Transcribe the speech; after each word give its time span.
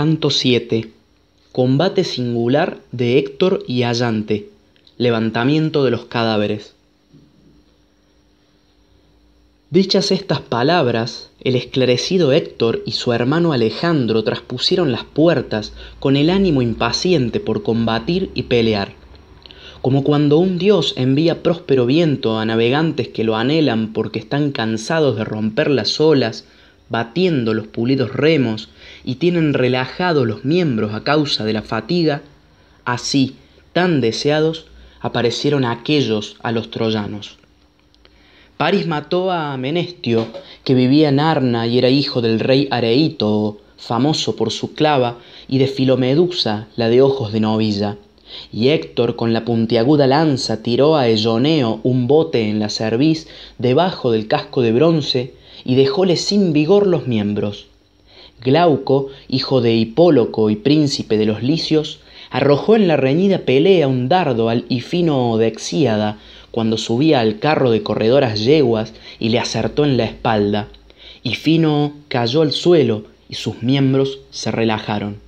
Canto 0.00 0.30
7. 0.30 0.90
Combate 1.52 2.04
singular 2.04 2.78
de 2.90 3.18
Héctor 3.18 3.62
y 3.68 3.82
Allante. 3.82 4.48
Levantamiento 4.96 5.84
de 5.84 5.90
los 5.90 6.06
cadáveres. 6.06 6.74
Dichas 9.68 10.10
estas 10.10 10.40
palabras, 10.40 11.28
el 11.42 11.54
esclarecido 11.54 12.32
Héctor 12.32 12.82
y 12.86 12.92
su 12.92 13.12
hermano 13.12 13.52
Alejandro 13.52 14.24
traspusieron 14.24 14.90
las 14.90 15.04
puertas 15.04 15.74
con 15.98 16.16
el 16.16 16.30
ánimo 16.30 16.62
impaciente 16.62 17.38
por 17.38 17.62
combatir 17.62 18.30
y 18.32 18.44
pelear. 18.44 18.94
Como 19.82 20.02
cuando 20.02 20.38
un 20.38 20.56
dios 20.56 20.94
envía 20.96 21.42
próspero 21.42 21.84
viento 21.84 22.38
a 22.38 22.46
navegantes 22.46 23.08
que 23.08 23.22
lo 23.22 23.36
anhelan 23.36 23.92
porque 23.92 24.18
están 24.18 24.52
cansados 24.52 25.16
de 25.16 25.26
romper 25.26 25.68
las 25.68 26.00
olas, 26.00 26.46
batiendo 26.90 27.54
los 27.54 27.68
pulidos 27.68 28.12
remos 28.12 28.68
y 29.04 29.14
tienen 29.14 29.54
relajados 29.54 30.26
los 30.26 30.44
miembros 30.44 30.92
a 30.92 31.04
causa 31.04 31.44
de 31.44 31.54
la 31.54 31.62
fatiga, 31.62 32.20
así, 32.84 33.36
tan 33.72 34.02
deseados, 34.02 34.66
aparecieron 35.00 35.64
aquellos 35.64 36.36
a 36.42 36.52
los 36.52 36.70
troyanos. 36.70 37.38
Paris 38.56 38.86
mató 38.86 39.30
a 39.30 39.56
Menestio, 39.56 40.26
que 40.64 40.74
vivía 40.74 41.08
en 41.08 41.20
Arna 41.20 41.66
y 41.66 41.78
era 41.78 41.88
hijo 41.88 42.20
del 42.20 42.40
rey 42.40 42.68
Areito, 42.70 43.58
famoso 43.78 44.36
por 44.36 44.50
su 44.50 44.74
clava, 44.74 45.16
y 45.48 45.58
de 45.58 45.68
Filomedusa, 45.68 46.66
la 46.76 46.90
de 46.90 47.00
ojos 47.00 47.32
de 47.32 47.40
novilla. 47.40 47.96
Y 48.52 48.68
Héctor 48.68 49.16
con 49.16 49.32
la 49.32 49.44
puntiaguda 49.44 50.06
lanza 50.06 50.62
tiró 50.62 50.96
a 50.96 51.08
Elloneo 51.08 51.80
un 51.84 52.06
bote 52.06 52.48
en 52.48 52.58
la 52.58 52.68
cerviz 52.68 53.28
debajo 53.58 54.12
del 54.12 54.28
casco 54.28 54.60
de 54.60 54.72
bronce 54.72 55.39
y 55.64 55.74
dejóle 55.74 56.16
sin 56.16 56.52
vigor 56.52 56.86
los 56.86 57.06
miembros. 57.06 57.66
Glauco, 58.42 59.08
hijo 59.28 59.60
de 59.60 59.74
Hipóloco 59.74 60.50
y 60.50 60.56
príncipe 60.56 61.18
de 61.18 61.26
los 61.26 61.42
licios, 61.42 62.00
arrojó 62.30 62.76
en 62.76 62.88
la 62.88 62.96
reñida 62.96 63.40
pelea 63.40 63.88
un 63.88 64.08
dardo 64.08 64.48
al 64.48 64.64
Ifino 64.68 65.36
de 65.36 65.46
Exíada 65.48 66.18
cuando 66.50 66.78
subía 66.78 67.20
al 67.20 67.38
carro 67.38 67.70
de 67.70 67.82
corredoras 67.82 68.40
yeguas 68.40 68.94
y 69.18 69.28
le 69.28 69.38
acertó 69.38 69.84
en 69.84 69.96
la 69.96 70.04
espalda. 70.04 70.68
Ifino 71.22 71.92
cayó 72.08 72.42
al 72.42 72.52
suelo 72.52 73.04
y 73.28 73.34
sus 73.34 73.62
miembros 73.62 74.20
se 74.30 74.50
relajaron. 74.50 75.18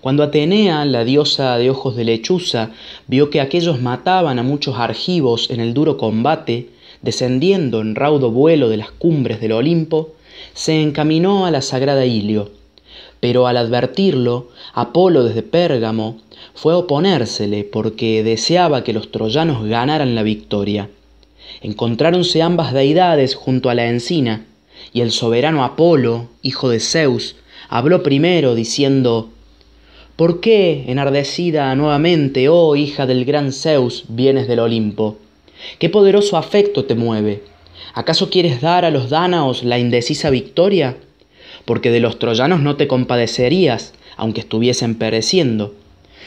Cuando 0.00 0.24
Atenea, 0.24 0.84
la 0.84 1.04
diosa 1.04 1.56
de 1.58 1.70
ojos 1.70 1.94
de 1.94 2.04
lechuza, 2.04 2.70
vio 3.06 3.30
que 3.30 3.40
aquellos 3.40 3.80
mataban 3.80 4.40
a 4.40 4.42
muchos 4.42 4.76
argivos 4.76 5.48
en 5.48 5.60
el 5.60 5.74
duro 5.74 5.96
combate, 5.96 6.70
descendiendo 7.02 7.80
en 7.80 7.94
raudo 7.94 8.30
vuelo 8.30 8.68
de 8.68 8.76
las 8.76 8.90
cumbres 8.90 9.40
del 9.40 9.52
Olimpo, 9.52 10.14
se 10.54 10.80
encaminó 10.80 11.46
a 11.46 11.50
la 11.50 11.62
sagrada 11.62 12.06
Ilio. 12.06 12.50
Pero 13.20 13.46
al 13.46 13.56
advertirlo, 13.56 14.48
Apolo 14.72 15.24
desde 15.24 15.42
Pérgamo 15.42 16.18
fue 16.54 16.72
a 16.72 16.78
oponérsele 16.78 17.64
porque 17.64 18.22
deseaba 18.22 18.84
que 18.84 18.92
los 18.92 19.10
troyanos 19.10 19.64
ganaran 19.66 20.14
la 20.14 20.22
victoria. 20.22 20.88
Encontráronse 21.60 22.42
ambas 22.42 22.72
deidades 22.72 23.34
junto 23.34 23.70
a 23.70 23.74
la 23.74 23.86
encina, 23.86 24.46
y 24.92 25.00
el 25.00 25.12
soberano 25.12 25.64
Apolo, 25.64 26.28
hijo 26.42 26.68
de 26.68 26.80
Zeus, 26.80 27.36
habló 27.68 28.02
primero 28.02 28.54
diciendo, 28.54 29.30
¿Por 30.16 30.40
qué, 30.40 30.84
enardecida 30.88 31.74
nuevamente, 31.74 32.48
oh 32.48 32.76
hija 32.76 33.06
del 33.06 33.24
gran 33.24 33.52
Zeus, 33.52 34.04
vienes 34.08 34.46
del 34.48 34.58
Olimpo? 34.58 35.16
¿Qué 35.78 35.88
poderoso 35.88 36.36
afecto 36.36 36.84
te 36.84 36.94
mueve? 36.94 37.42
¿Acaso 37.94 38.30
quieres 38.30 38.60
dar 38.60 38.84
a 38.84 38.90
los 38.90 39.10
dánaos 39.10 39.64
la 39.64 39.78
indecisa 39.78 40.30
victoria? 40.30 40.96
Porque 41.64 41.90
de 41.90 42.00
los 42.00 42.18
troyanos 42.18 42.60
no 42.60 42.76
te 42.76 42.88
compadecerías, 42.88 43.92
aunque 44.16 44.40
estuviesen 44.40 44.94
pereciendo. 44.94 45.74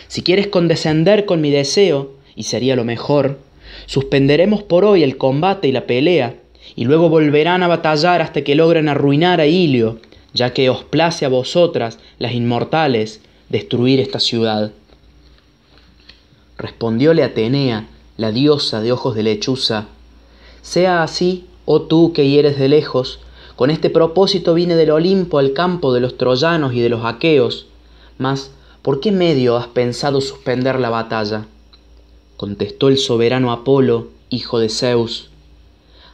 Si 0.07 0.21
quieres 0.21 0.47
condescender 0.47 1.25
con 1.25 1.41
mi 1.41 1.51
deseo, 1.51 2.13
y 2.35 2.43
sería 2.43 2.75
lo 2.75 2.83
mejor, 2.83 3.39
suspenderemos 3.85 4.63
por 4.63 4.85
hoy 4.85 5.03
el 5.03 5.17
combate 5.17 5.67
y 5.67 5.71
la 5.71 5.87
pelea, 5.87 6.35
y 6.75 6.85
luego 6.85 7.09
volverán 7.09 7.63
a 7.63 7.67
batallar 7.67 8.21
hasta 8.21 8.43
que 8.43 8.55
logren 8.55 8.89
arruinar 8.89 9.39
a 9.39 9.47
Ilio, 9.47 9.99
ya 10.33 10.53
que 10.53 10.69
os 10.69 10.83
place 10.83 11.25
a 11.25 11.29
vosotras, 11.29 11.97
las 12.19 12.33
inmortales, 12.33 13.21
destruir 13.49 13.99
esta 13.99 14.19
ciudad. 14.19 14.71
Respondióle 16.57 17.23
Atenea, 17.23 17.87
la 18.17 18.31
diosa 18.31 18.81
de 18.81 18.91
ojos 18.91 19.15
de 19.15 19.23
lechuza, 19.23 19.87
sea 20.61 21.03
así, 21.03 21.45
oh 21.65 21.83
tú 21.83 22.13
que 22.13 22.27
hieres 22.27 22.57
de 22.57 22.69
lejos, 22.69 23.19
con 23.55 23.69
este 23.69 23.89
propósito 23.89 24.53
vine 24.53 24.75
del 24.75 24.91
Olimpo 24.91 25.39
al 25.39 25.53
campo 25.53 25.93
de 25.93 26.01
los 26.01 26.17
troyanos 26.17 26.73
y 26.73 26.81
de 26.81 26.89
los 26.89 27.05
aqueos, 27.05 27.67
mas 28.17 28.51
¿por 28.81 28.99
qué 28.99 29.11
medio 29.11 29.55
has 29.57 29.67
pensado 29.67 30.21
suspender 30.21 30.79
la 30.79 30.89
batalla? 30.89 31.45
Contestó 32.37 32.87
el 32.89 32.97
soberano 32.97 33.51
Apolo, 33.51 34.07
hijo 34.29 34.59
de 34.59 34.69
Zeus. 34.69 35.29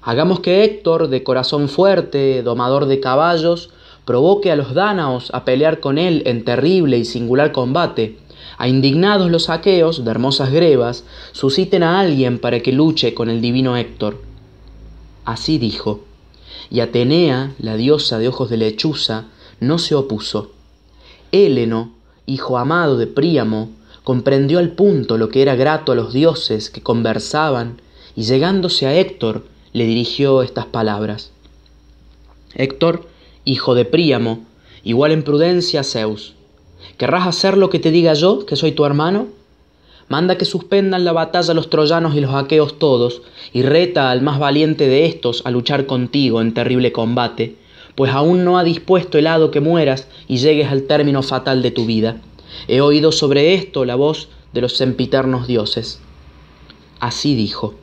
Hagamos 0.04 0.40
que 0.40 0.64
Héctor, 0.64 1.10
de 1.10 1.24
corazón 1.24 1.70
fuerte, 1.70 2.44
domador 2.44 2.86
de 2.86 3.00
caballos, 3.00 3.70
provoque 4.06 4.52
a 4.52 4.56
los 4.56 4.74
dánaos 4.74 5.32
a 5.34 5.46
pelear 5.46 5.80
con 5.80 5.98
él 5.98 6.24
en 6.26 6.44
terrible 6.44 6.98
y 6.98 7.06
singular 7.06 7.52
combate, 7.52 8.18
a 8.62 8.68
indignados 8.68 9.32
los 9.32 9.50
aqueos, 9.50 10.06
de 10.06 10.12
hermosas 10.12 10.52
grebas, 10.52 11.04
susciten 11.32 11.82
a 11.82 12.00
alguien 12.00 12.38
para 12.38 12.60
que 12.60 12.72
luche 12.72 13.16
con 13.16 13.28
el 13.28 13.42
divino 13.42 13.76
Héctor. 13.76 14.22
Así 15.26 15.58
dijo. 15.58 16.02
Y 16.70 16.82
Atenea, 16.82 17.56
la 17.58 17.76
diosa 17.76 18.20
de 18.20 18.28
ojos 18.28 18.52
de 18.52 18.58
lechuza, 18.58 19.26
no 19.60 19.80
se 19.80 19.96
opuso. 19.96 20.52
Héleno, 21.32 21.94
hijo 22.28 22.60
amado 22.60 23.00
de 23.00 23.08
Príamo, 23.08 23.72
comprendió 24.04 24.60
al 24.60 24.74
punto 24.74 25.18
lo 25.18 25.30
que 25.30 25.42
era 25.42 25.56
grato 25.56 25.94
a 25.94 25.96
los 25.96 26.14
dioses 26.14 26.70
que 26.70 26.84
conversaban, 26.84 27.82
y 28.16 28.26
llegándose 28.26 28.86
a 28.86 28.94
Héctor, 28.94 29.44
le 29.74 29.86
dirigió 29.86 30.44
estas 30.44 30.68
palabras. 30.68 31.32
Héctor, 32.54 33.08
hijo 33.44 33.74
de 33.74 33.86
Príamo, 33.86 34.46
igual 34.84 35.14
en 35.14 35.24
prudencia 35.24 35.80
a 35.80 35.84
Zeus, 35.84 36.36
¿Querrás 36.98 37.28
hacer 37.28 37.58
lo 37.58 37.70
que 37.70 37.80
te 37.80 37.92
diga 37.92 38.14
yo, 38.14 38.46
que 38.46 38.56
soy 38.56 38.72
tu 38.72 38.86
hermano? 38.86 39.28
Manda 40.10 40.38
que 40.38 40.46
suspendan 40.46 41.06
la 41.06 41.14
batalla 41.14 41.54
los 41.54 41.70
troyanos 41.70 42.16
y 42.16 42.22
los 42.22 42.34
aqueos 42.34 42.80
todos, 42.80 43.22
y 43.54 43.62
reta 43.62 44.12
al 44.12 44.22
más 44.22 44.40
valiente 44.40 44.88
de 44.88 45.06
estos 45.06 45.42
a 45.46 45.52
luchar 45.52 45.86
contigo 45.86 46.42
en 46.42 46.54
terrible 46.54 46.92
combate, 46.92 47.56
pues 47.96 48.12
aún 48.12 48.44
no 48.44 48.58
ha 48.58 48.64
dispuesto 48.64 49.18
el 49.18 49.28
hado 49.28 49.52
que 49.52 49.62
mueras 49.62 50.08
y 50.28 50.38
llegues 50.38 50.70
al 50.70 50.84
término 50.84 51.24
fatal 51.24 51.62
de 51.62 51.72
tu 51.72 51.86
vida. 51.86 52.18
He 52.68 52.82
oído 52.82 53.12
sobre 53.12 53.54
esto 53.54 53.86
la 53.86 53.96
voz 53.96 54.30
de 54.54 54.62
los 54.62 54.76
sempiternos 54.76 55.48
dioses. 55.48 56.02
Así 57.00 57.36
dijo. 57.36 57.76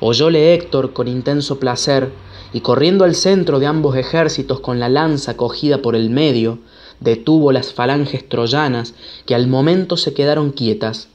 Oyóle 0.00 0.54
Héctor 0.54 0.92
con 0.92 1.06
intenso 1.06 1.58
placer, 1.60 2.10
y 2.52 2.60
corriendo 2.60 3.04
al 3.04 3.14
centro 3.14 3.58
de 3.58 3.66
ambos 3.66 3.96
ejércitos 3.96 4.60
con 4.60 4.80
la 4.80 4.88
lanza 4.88 5.36
cogida 5.36 5.82
por 5.82 5.94
el 5.94 6.08
medio, 6.10 6.58
detuvo 7.00 7.52
las 7.52 7.72
falanges 7.72 8.28
troyanas 8.28 8.94
que 9.26 9.34
al 9.34 9.46
momento 9.46 9.96
se 9.96 10.14
quedaron 10.14 10.50
quietas. 10.50 11.08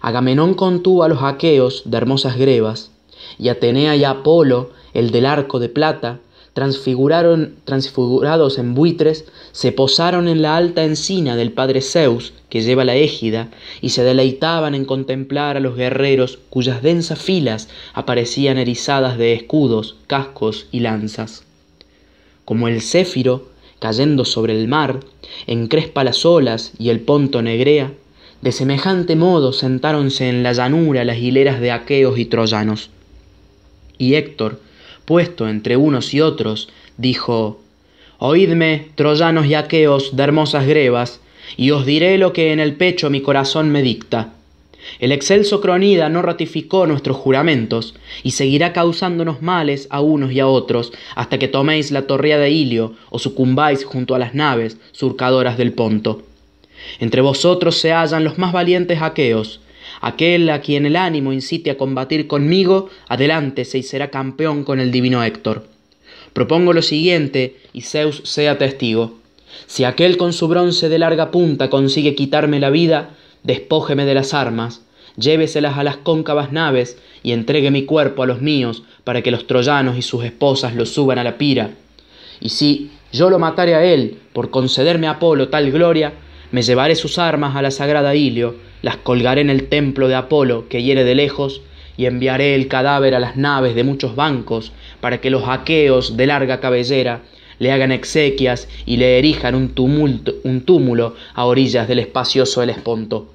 Agamenón 0.00 0.54
contuvo 0.54 1.02
a 1.02 1.08
los 1.08 1.22
aqueos 1.22 1.82
de 1.84 1.96
hermosas 1.96 2.36
grebas, 2.36 2.90
y 3.38 3.48
Atenea 3.48 3.96
y 3.96 4.04
Apolo, 4.04 4.70
el 4.94 5.10
del 5.10 5.26
arco 5.26 5.58
de 5.58 5.68
plata, 5.68 6.20
transfiguraron, 6.52 7.54
transfigurados 7.64 8.58
en 8.58 8.74
buitres, 8.74 9.26
se 9.52 9.70
posaron 9.70 10.26
en 10.26 10.42
la 10.42 10.56
alta 10.56 10.84
encina 10.84 11.36
del 11.36 11.52
padre 11.52 11.82
Zeus, 11.82 12.32
que 12.48 12.62
lleva 12.62 12.84
la 12.84 12.96
égida, 12.96 13.48
y 13.80 13.90
se 13.90 14.02
deleitaban 14.02 14.74
en 14.74 14.84
contemplar 14.84 15.56
a 15.56 15.60
los 15.60 15.76
guerreros 15.76 16.40
cuyas 16.50 16.82
densas 16.82 17.20
filas 17.20 17.68
aparecían 17.94 18.58
erizadas 18.58 19.18
de 19.18 19.34
escudos, 19.34 19.96
cascos 20.08 20.66
y 20.72 20.80
lanzas. 20.80 21.44
Como 22.44 22.66
el 22.66 22.82
céfiro, 22.82 23.47
cayendo 23.78 24.24
sobre 24.24 24.58
el 24.58 24.68
mar, 24.68 25.00
encrespa 25.46 26.04
las 26.04 26.24
olas 26.24 26.72
y 26.78 26.90
el 26.90 27.00
ponto 27.00 27.42
negrea, 27.42 27.92
de 28.42 28.52
semejante 28.52 29.16
modo 29.16 29.52
sentáronse 29.52 30.28
en 30.28 30.42
la 30.42 30.52
llanura 30.52 31.04
las 31.04 31.18
hileras 31.18 31.60
de 31.60 31.72
aqueos 31.72 32.18
y 32.18 32.24
troyanos. 32.24 32.90
Y 33.98 34.14
Héctor, 34.14 34.60
puesto 35.04 35.48
entre 35.48 35.76
unos 35.76 36.14
y 36.14 36.20
otros, 36.20 36.68
dijo, 36.96 37.60
Oídme, 38.18 38.88
troyanos 38.94 39.46
y 39.46 39.54
aqueos 39.54 40.16
de 40.16 40.22
hermosas 40.22 40.66
grebas, 40.66 41.20
y 41.56 41.70
os 41.70 41.86
diré 41.86 42.18
lo 42.18 42.32
que 42.32 42.52
en 42.52 42.60
el 42.60 42.74
pecho 42.74 43.10
mi 43.10 43.20
corazón 43.20 43.70
me 43.70 43.82
dicta. 43.82 44.34
El 45.00 45.12
excelso 45.12 45.60
Cronida 45.60 46.08
no 46.08 46.22
ratificó 46.22 46.86
nuestros 46.86 47.16
juramentos 47.16 47.94
y 48.22 48.32
seguirá 48.32 48.72
causándonos 48.72 49.42
males 49.42 49.86
a 49.90 50.00
unos 50.00 50.32
y 50.32 50.40
a 50.40 50.46
otros 50.46 50.92
hasta 51.14 51.38
que 51.38 51.48
toméis 51.48 51.90
la 51.90 52.06
torrea 52.06 52.38
de 52.38 52.50
Ilio 52.50 52.94
o 53.10 53.18
sucumbáis 53.18 53.84
junto 53.84 54.14
a 54.14 54.18
las 54.18 54.34
naves 54.34 54.78
surcadoras 54.92 55.58
del 55.58 55.72
Ponto. 55.72 56.22
Entre 57.00 57.20
vosotros 57.20 57.76
se 57.76 57.92
hallan 57.92 58.24
los 58.24 58.38
más 58.38 58.52
valientes 58.52 59.02
aqueos. 59.02 59.60
Aquel 60.00 60.48
a 60.50 60.60
quien 60.60 60.86
el 60.86 60.96
ánimo 60.96 61.32
incite 61.32 61.70
a 61.70 61.76
combatir 61.76 62.26
conmigo, 62.26 62.88
adelante 63.08 63.64
se 63.64 63.78
y 63.78 63.82
será 63.82 64.10
campeón 64.10 64.64
con 64.64 64.80
el 64.80 64.90
divino 64.90 65.22
Héctor. 65.22 65.66
Propongo 66.32 66.72
lo 66.72 66.82
siguiente, 66.82 67.56
y 67.72 67.82
Zeus 67.82 68.22
sea 68.24 68.58
testigo. 68.58 69.18
Si 69.66 69.84
aquel 69.84 70.16
con 70.16 70.32
su 70.32 70.46
bronce 70.46 70.88
de 70.88 70.98
larga 70.98 71.30
punta 71.30 71.68
consigue 71.68 72.14
quitarme 72.14 72.60
la 72.60 72.70
vida, 72.70 73.10
despójeme 73.42 74.04
de 74.04 74.14
las 74.14 74.34
armas, 74.34 74.84
lléveselas 75.16 75.78
a 75.78 75.84
las 75.84 75.96
cóncavas 75.96 76.52
naves 76.52 76.98
y 77.22 77.32
entregue 77.32 77.70
mi 77.70 77.84
cuerpo 77.84 78.22
a 78.22 78.26
los 78.26 78.40
míos 78.40 78.84
para 79.04 79.22
que 79.22 79.30
los 79.30 79.46
troyanos 79.46 79.96
y 79.96 80.02
sus 80.02 80.24
esposas 80.24 80.74
lo 80.74 80.86
suban 80.86 81.18
a 81.18 81.24
la 81.24 81.38
pira. 81.38 81.70
Y 82.40 82.50
si 82.50 82.90
yo 83.12 83.30
lo 83.30 83.38
matare 83.38 83.74
a 83.74 83.84
él 83.84 84.18
por 84.32 84.50
concederme 84.50 85.06
a 85.06 85.12
Apolo 85.12 85.48
tal 85.48 85.70
gloria, 85.70 86.12
me 86.50 86.62
llevaré 86.62 86.94
sus 86.94 87.18
armas 87.18 87.56
a 87.56 87.62
la 87.62 87.70
sagrada 87.70 88.14
Ilio, 88.14 88.56
las 88.82 88.96
colgaré 88.96 89.40
en 89.40 89.50
el 89.50 89.68
templo 89.68 90.08
de 90.08 90.14
Apolo 90.14 90.68
que 90.68 90.82
hiere 90.82 91.04
de 91.04 91.14
lejos, 91.14 91.62
y 91.96 92.06
enviaré 92.06 92.54
el 92.54 92.68
cadáver 92.68 93.14
a 93.16 93.18
las 93.18 93.36
naves 93.36 93.74
de 93.74 93.82
muchos 93.82 94.14
bancos, 94.14 94.72
para 95.00 95.20
que 95.20 95.30
los 95.30 95.48
aqueos 95.48 96.16
de 96.16 96.26
larga 96.28 96.60
cabellera 96.60 97.22
le 97.58 97.72
hagan 97.72 97.92
exequias 97.92 98.68
y 98.86 98.96
le 98.96 99.18
erijan 99.18 99.54
un, 99.54 99.70
túmulo 100.64 101.16
a 101.34 101.44
orillas 101.44 101.88
del 101.88 101.98
espacioso 101.98 102.62
Helesponto. 102.62 103.32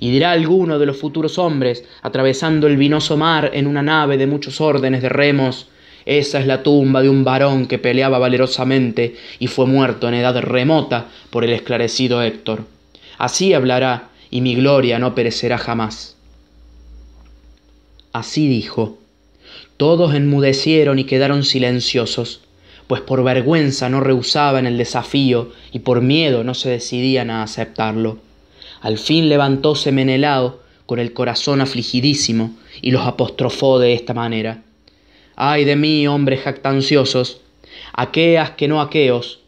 Y 0.00 0.10
dirá 0.10 0.32
alguno 0.32 0.78
de 0.78 0.86
los 0.86 0.96
futuros 0.96 1.38
hombres, 1.38 1.84
atravesando 2.02 2.66
el 2.66 2.76
vinoso 2.76 3.16
mar 3.16 3.50
en 3.54 3.66
una 3.66 3.82
nave 3.82 4.16
de 4.16 4.26
muchos 4.26 4.60
órdenes 4.60 5.02
de 5.02 5.08
remos, 5.08 5.68
esa 6.06 6.38
es 6.38 6.46
la 6.46 6.62
tumba 6.62 7.02
de 7.02 7.08
un 7.08 7.24
varón 7.24 7.66
que 7.66 7.78
peleaba 7.78 8.18
valerosamente 8.18 9.16
y 9.38 9.46
fue 9.46 9.66
muerto 9.66 10.06
en 10.06 10.14
edad 10.14 10.38
remota 10.40 11.08
por 11.30 11.44
el 11.44 11.52
esclarecido 11.52 12.22
Héctor. 12.22 12.64
Así 13.16 13.54
hablará, 13.54 14.10
y 14.30 14.40
mi 14.40 14.54
gloria 14.54 14.98
no 14.98 15.14
perecerá 15.14 15.58
jamás. 15.58 16.16
Así 18.12 18.48
dijo. 18.48 18.98
Todos 19.76 20.14
enmudecieron 20.14 20.98
y 20.98 21.04
quedaron 21.04 21.42
silenciosos, 21.42 22.42
pues 22.86 23.00
por 23.00 23.24
vergüenza 23.24 23.88
no 23.88 24.00
rehusaban 24.00 24.66
el 24.66 24.76
desafío 24.76 25.52
y 25.72 25.80
por 25.80 26.02
miedo 26.02 26.44
no 26.44 26.54
se 26.54 26.70
decidían 26.70 27.30
a 27.30 27.42
aceptarlo. 27.42 28.18
Al 28.80 28.98
fin 28.98 29.28
levantóse 29.28 29.92
Menelao 29.92 30.60
con 30.86 30.98
el 30.98 31.12
corazón 31.12 31.60
afligidísimo 31.60 32.54
y 32.82 32.90
los 32.90 33.06
apostrofó 33.06 33.78
de 33.78 33.94
esta 33.94 34.12
manera. 34.12 34.62
Ay 35.36 35.64
de 35.64 35.76
mí, 35.76 36.06
hombres 36.06 36.42
jactanciosos, 36.42 37.40
aqueas 37.92 38.50
que 38.50 38.68
no 38.68 38.80
aqueos, 38.80 39.40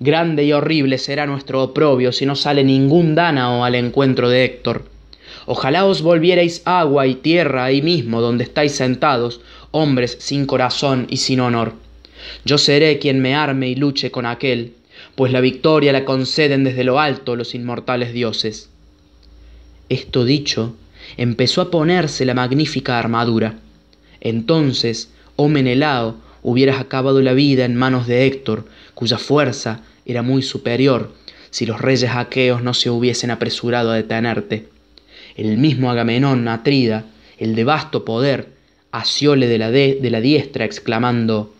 grande 0.00 0.44
y 0.44 0.52
horrible 0.52 0.98
será 0.98 1.26
nuestro 1.26 1.62
oprobio 1.62 2.12
si 2.12 2.26
no 2.26 2.34
sale 2.34 2.64
ningún 2.64 3.14
dánao 3.14 3.64
al 3.64 3.76
encuentro 3.76 4.28
de 4.28 4.44
Héctor. 4.44 4.84
Ojalá 5.46 5.86
os 5.86 6.02
volvierais 6.02 6.62
agua 6.64 7.06
y 7.06 7.14
tierra 7.14 7.64
ahí 7.64 7.82
mismo 7.82 8.20
donde 8.20 8.44
estáis 8.44 8.72
sentados, 8.72 9.40
hombres 9.70 10.16
sin 10.20 10.46
corazón 10.46 11.06
y 11.08 11.18
sin 11.18 11.40
honor. 11.40 11.74
Yo 12.44 12.58
seré 12.58 12.98
quien 12.98 13.20
me 13.20 13.34
arme 13.34 13.68
y 13.68 13.74
luche 13.74 14.10
con 14.10 14.26
aquel, 14.26 14.74
pues 15.14 15.32
la 15.32 15.40
victoria 15.40 15.92
la 15.92 16.04
conceden 16.04 16.64
desde 16.64 16.84
lo 16.84 17.00
alto 17.00 17.36
los 17.36 17.54
inmortales 17.54 18.12
dioses. 18.12 18.70
Esto 19.88 20.24
dicho, 20.24 20.76
empezó 21.16 21.60
a 21.60 21.70
ponerse 21.70 22.24
la 22.24 22.34
magnífica 22.34 22.98
armadura. 22.98 23.54
Entonces, 24.20 25.10
oh 25.36 25.48
Menelao, 25.48 26.16
hubieras 26.42 26.80
acabado 26.80 27.20
la 27.20 27.32
vida 27.32 27.64
en 27.64 27.76
manos 27.76 28.06
de 28.06 28.26
Héctor, 28.26 28.66
cuya 28.94 29.18
fuerza 29.18 29.82
era 30.06 30.22
muy 30.22 30.42
superior, 30.42 31.12
si 31.50 31.66
los 31.66 31.80
reyes 31.80 32.10
aqueos 32.14 32.62
no 32.62 32.74
se 32.74 32.90
hubiesen 32.90 33.30
apresurado 33.30 33.90
a 33.90 33.96
detenerte. 33.96 34.68
El 35.36 35.58
mismo 35.58 35.90
Agamenón 35.90 36.46
Atrida, 36.48 37.04
el 37.38 37.54
de 37.54 37.64
vasto 37.64 38.04
poder, 38.04 38.48
asióle 38.92 39.48
de 39.48 39.58
la, 39.58 39.70
de, 39.70 39.98
de 40.00 40.10
la 40.10 40.20
diestra, 40.20 40.64
exclamando 40.64 41.52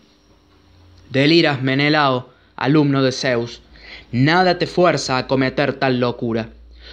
Deliras, 1.11 1.61
Menelao, 1.61 2.31
alumno 2.55 3.03
de 3.03 3.11
Zeus, 3.11 3.63
nada 4.13 4.59
te 4.59 4.69
fuerza 4.69 5.19
a 5.19 5.27
cometer 5.27 5.73
tal 5.73 5.99
locura. 5.99 6.51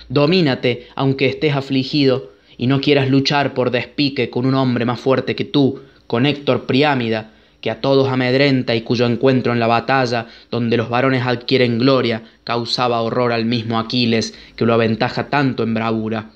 Domínate, 0.10 0.88
aunque 0.96 1.28
estés 1.28 1.56
afligido, 1.56 2.32
y 2.58 2.66
no 2.66 2.82
quieras 2.82 3.12
luchar 3.12 3.54
por 3.54 3.70
despique 3.70 4.32
con 4.32 4.48
un 4.48 4.56
hombre 4.56 4.86
más 4.86 5.00
fuerte 5.00 5.36
que 5.36 5.46
tú, 5.46 5.82
con 6.08 6.26
Héctor 6.26 6.66
Priámida, 6.66 7.30
que 7.62 7.70
a 7.70 7.80
todos 7.80 8.10
amedrenta 8.10 8.74
y 8.74 8.82
cuyo 8.82 9.06
encuentro 9.06 9.54
en 9.54 9.60
la 9.60 9.68
batalla, 9.68 10.26
donde 10.50 10.78
los 10.78 10.90
varones 10.90 11.24
adquieren 11.24 11.78
gloria, 11.78 12.24
causaba 12.44 13.02
horror 13.02 13.32
al 13.32 13.46
mismo 13.46 13.78
Aquiles, 13.78 14.34
que 14.56 14.66
lo 14.66 14.74
aventaja 14.74 15.30
tanto 15.30 15.62
en 15.62 15.76
bravura. 15.76 16.32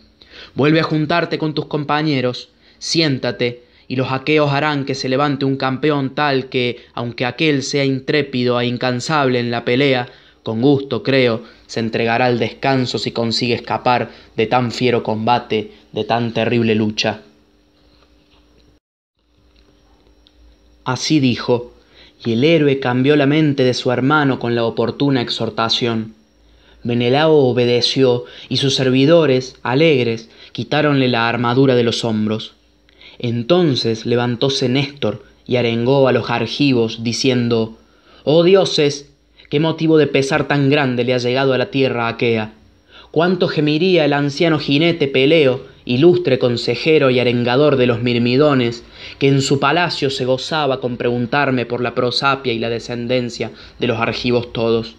Vuelve 0.54 0.82
a 0.82 0.84
juntarte 0.84 1.40
con 1.40 1.56
tus 1.56 1.66
compañeros, 1.66 2.50
siéntate, 2.78 3.64
y 3.92 3.98
los 3.98 4.14
aqueos 4.14 4.54
harán 4.54 4.86
que 4.86 4.96
se 4.96 5.10
levante 5.10 5.44
un 5.44 5.58
campeón 5.58 6.16
tal 6.16 6.48
que, 6.48 6.78
aunque 6.94 7.26
aquel 7.26 7.62
sea 7.62 7.84
intrépido 7.84 8.58
e 8.62 8.66
incansable 8.66 9.38
en 9.38 9.52
la 9.52 9.66
pelea, 9.66 10.08
con 10.44 10.62
gusto, 10.62 11.04
creo, 11.04 11.44
se 11.68 11.82
entregará 11.82 12.28
al 12.28 12.40
descanso 12.40 12.98
si 13.00 13.12
consigue 13.12 13.54
escapar 13.54 14.10
de 14.38 14.48
tan 14.48 14.72
fiero 14.72 15.04
combate, 15.04 15.72
de 15.92 16.06
tan 16.06 16.32
terrible 16.32 16.74
lucha. 16.74 17.20
Así 20.86 21.20
dijo, 21.20 21.74
y 22.24 22.32
el 22.32 22.46
héroe 22.46 22.80
cambió 22.80 23.18
la 23.18 23.26
mente 23.26 23.66
de 23.66 23.74
su 23.74 23.92
hermano 23.92 24.40
con 24.40 24.56
la 24.56 24.64
oportuna 24.64 25.22
exhortación. 25.22 26.14
Menelao 26.84 27.34
obedeció, 27.34 28.24
y 28.48 28.56
sus 28.56 28.74
servidores, 28.74 29.58
alegres, 29.64 30.30
quitáronle 30.54 31.10
la 31.10 31.28
armadura 31.28 31.76
de 31.76 31.84
los 31.84 32.06
hombros. 32.06 32.54
Entonces 33.20 34.06
levantóse 34.06 34.70
Néstor 34.70 35.24
y 35.46 35.58
arengó 35.58 36.08
a 36.08 36.12
los 36.12 36.30
argivos, 36.30 37.04
diciendo 37.04 37.78
Oh 38.24 38.44
dioses, 38.44 39.12
qué 39.50 39.60
motivo 39.60 39.98
de 39.98 40.08
pesar 40.08 40.48
tan 40.48 40.70
grande 40.70 41.04
le 41.04 41.14
ha 41.14 41.18
llegado 41.18 41.54
a 41.54 41.58
la 41.58 41.72
tierra 41.72 42.08
aquea. 42.08 42.54
Cuánto 43.12 43.48
gemiría 43.48 44.06
el 44.06 44.14
anciano 44.14 44.60
jinete 44.60 45.08
Peleo, 45.08 45.66
ilustre 45.86 46.40
consejero 46.40 47.10
y 47.10 47.20
arengador 47.20 47.76
de 47.76 47.88
los 47.88 48.02
mirmidones, 48.02 48.84
que 49.20 49.28
en 49.28 49.42
su 49.42 49.60
palacio 49.60 50.10
se 50.10 50.26
gozaba 50.26 50.80
con 50.80 50.98
preguntarme 50.98 51.66
por 51.66 51.82
la 51.82 51.96
prosapia 51.96 52.54
y 52.54 52.60
la 52.60 52.70
descendencia 52.70 53.52
de 53.80 53.88
los 53.88 54.00
argivos 54.00 54.54
todos. 54.54 54.96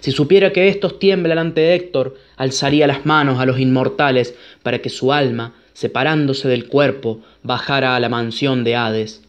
Si 0.00 0.12
supiera 0.12 0.52
que 0.52 0.68
éstos 0.68 0.98
tiemblan 0.98 1.38
ante 1.38 1.74
Héctor, 1.74 2.16
alzaría 2.36 2.86
las 2.86 3.06
manos 3.06 3.40
a 3.40 3.46
los 3.46 3.58
inmortales 3.58 4.34
para 4.62 4.80
que 4.80 4.90
su 4.90 5.12
alma, 5.12 5.54
separándose 5.72 6.48
del 6.48 6.66
cuerpo, 6.66 7.20
bajara 7.42 7.96
a 7.96 8.00
la 8.00 8.08
mansión 8.08 8.64
de 8.64 8.76
Hades. 8.76 9.22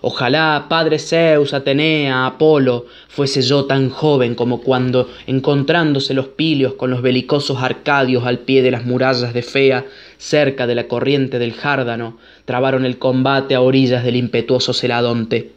Ojalá, 0.00 0.66
Padre 0.68 0.98
Zeus, 0.98 1.54
Atenea, 1.54 2.26
Apolo, 2.26 2.86
fuese 3.08 3.42
yo 3.42 3.66
tan 3.66 3.90
joven 3.90 4.34
como 4.34 4.60
cuando, 4.60 5.08
encontrándose 5.26 6.14
los 6.14 6.28
pilios 6.28 6.74
con 6.74 6.90
los 6.90 7.02
belicosos 7.02 7.62
arcadios 7.62 8.24
al 8.24 8.40
pie 8.40 8.62
de 8.62 8.70
las 8.70 8.84
murallas 8.84 9.34
de 9.34 9.42
Fea, 9.42 9.84
cerca 10.18 10.66
de 10.66 10.74
la 10.74 10.88
corriente 10.88 11.38
del 11.38 11.52
Járdano, 11.52 12.18
trabaron 12.44 12.84
el 12.84 12.98
combate 12.98 13.54
a 13.54 13.60
orillas 13.60 14.02
del 14.02 14.16
impetuoso 14.16 14.72
Celadonte. 14.72 15.52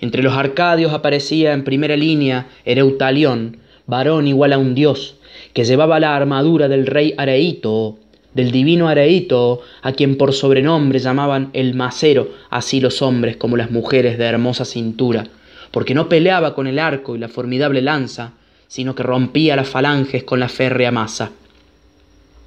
Entre 0.00 0.22
los 0.22 0.34
arcadios 0.34 0.92
aparecía 0.92 1.52
en 1.52 1.64
primera 1.64 1.96
línea 1.96 2.48
Ereutalión, 2.64 3.58
varón 3.86 4.26
igual 4.26 4.52
a 4.52 4.58
un 4.58 4.74
dios, 4.74 5.16
que 5.54 5.64
llevaba 5.64 6.00
la 6.00 6.16
armadura 6.16 6.68
del 6.68 6.86
rey 6.86 7.14
Areito, 7.16 7.98
del 8.34 8.52
divino 8.52 8.88
Areito, 8.88 9.60
a 9.82 9.92
quien 9.92 10.16
por 10.16 10.32
sobrenombre 10.32 10.98
llamaban 10.98 11.50
el 11.52 11.74
macero, 11.74 12.30
así 12.48 12.80
los 12.80 13.02
hombres 13.02 13.36
como 13.36 13.56
las 13.56 13.70
mujeres 13.70 14.18
de 14.18 14.24
hermosa 14.24 14.64
cintura, 14.64 15.26
porque 15.70 15.94
no 15.94 16.08
peleaba 16.08 16.54
con 16.54 16.66
el 16.66 16.78
arco 16.78 17.16
y 17.16 17.18
la 17.18 17.28
formidable 17.28 17.82
lanza, 17.82 18.32
sino 18.68 18.94
que 18.94 19.02
rompía 19.02 19.56
las 19.56 19.68
falanges 19.68 20.22
con 20.22 20.38
la 20.38 20.48
férrea 20.48 20.92
masa. 20.92 21.32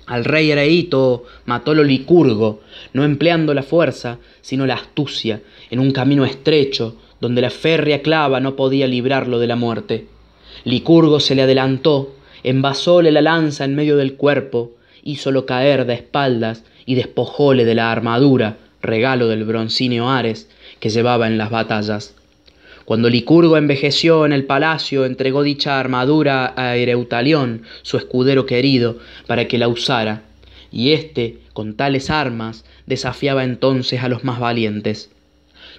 Al 0.05 0.25
rey 0.25 0.51
Areito 0.51 1.23
matólo 1.45 1.83
Licurgo, 1.83 2.61
no 2.93 3.03
empleando 3.03 3.53
la 3.53 3.63
fuerza, 3.63 4.19
sino 4.41 4.65
la 4.65 4.75
astucia, 4.75 5.41
en 5.69 5.79
un 5.79 5.91
camino 5.91 6.25
estrecho, 6.25 6.95
donde 7.21 7.41
la 7.41 7.49
férrea 7.49 8.01
clava 8.01 8.41
no 8.41 8.55
podía 8.55 8.85
librarlo 8.85 9.39
de 9.39 9.47
la 9.47 9.55
muerte. 9.55 10.07
Licurgo 10.65 11.19
se 11.21 11.35
le 11.35 11.41
adelantó, 11.41 12.15
envasóle 12.43 13.11
la 13.11 13.21
lanza 13.21 13.63
en 13.63 13.75
medio 13.75 13.95
del 13.95 14.15
cuerpo, 14.15 14.71
hízolo 15.03 15.45
caer 15.45 15.85
de 15.85 15.93
espaldas 15.93 16.63
y 16.85 16.95
despojóle 16.95 17.65
de 17.65 17.75
la 17.75 17.91
armadura, 17.91 18.57
regalo 18.81 19.27
del 19.27 19.43
broncíneo 19.43 20.09
Ares, 20.09 20.49
que 20.79 20.89
llevaba 20.89 21.27
en 21.27 21.37
las 21.37 21.49
batallas. 21.49 22.15
Cuando 22.85 23.09
Licurgo 23.09 23.55
envejeció 23.55 24.25
en 24.25 24.33
el 24.33 24.45
palacio, 24.45 25.05
entregó 25.05 25.43
dicha 25.43 25.79
armadura 25.79 26.53
a 26.57 26.75
Ereutalión, 26.75 27.63
su 27.81 27.97
escudero 27.97 28.45
querido, 28.45 28.97
para 29.25 29.47
que 29.47 29.57
la 29.57 29.69
usara, 29.69 30.23
y 30.71 30.91
éste, 30.91 31.37
con 31.53 31.75
tales 31.75 32.09
armas, 32.09 32.65
desafiaba 32.85 33.43
entonces 33.43 34.03
a 34.03 34.09
los 34.09 34.23
más 34.25 34.39
valientes. 34.39 35.11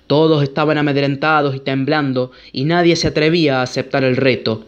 Todos 0.06 0.42
estaban 0.42 0.78
amedrentados 0.78 1.54
y 1.54 1.60
temblando, 1.60 2.30
y 2.52 2.64
nadie 2.64 2.96
se 2.96 3.08
atrevía 3.08 3.60
a 3.60 3.62
aceptar 3.62 4.04
el 4.04 4.16
reto, 4.16 4.64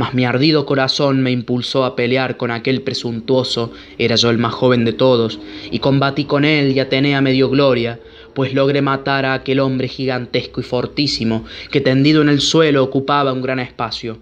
mas 0.00 0.14
mi 0.14 0.24
ardido 0.24 0.64
corazón 0.64 1.20
me 1.20 1.30
impulsó 1.30 1.84
a 1.84 1.94
pelear 1.94 2.38
con 2.38 2.50
aquel 2.50 2.80
presuntuoso, 2.80 3.70
era 3.98 4.16
yo 4.16 4.30
el 4.30 4.38
más 4.38 4.54
joven 4.54 4.86
de 4.86 4.94
todos, 4.94 5.38
y 5.70 5.80
combatí 5.80 6.24
con 6.24 6.46
él 6.46 6.72
y 6.72 6.80
Atenea 6.80 7.20
me 7.20 7.32
dio 7.32 7.50
gloria, 7.50 8.00
pues 8.32 8.54
logré 8.54 8.80
matar 8.80 9.26
a 9.26 9.34
aquel 9.34 9.60
hombre 9.60 9.88
gigantesco 9.88 10.58
y 10.62 10.64
fortísimo, 10.64 11.44
que 11.70 11.82
tendido 11.82 12.22
en 12.22 12.30
el 12.30 12.40
suelo 12.40 12.82
ocupaba 12.82 13.34
un 13.34 13.42
gran 13.42 13.60
espacio. 13.60 14.16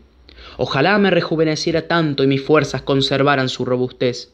Ojalá 0.56 0.98
me 0.98 1.10
rejuveneciera 1.10 1.82
tanto 1.82 2.24
y 2.24 2.26
mis 2.26 2.42
fuerzas 2.42 2.82
conservaran 2.82 3.48
su 3.48 3.64
robustez. 3.64 4.32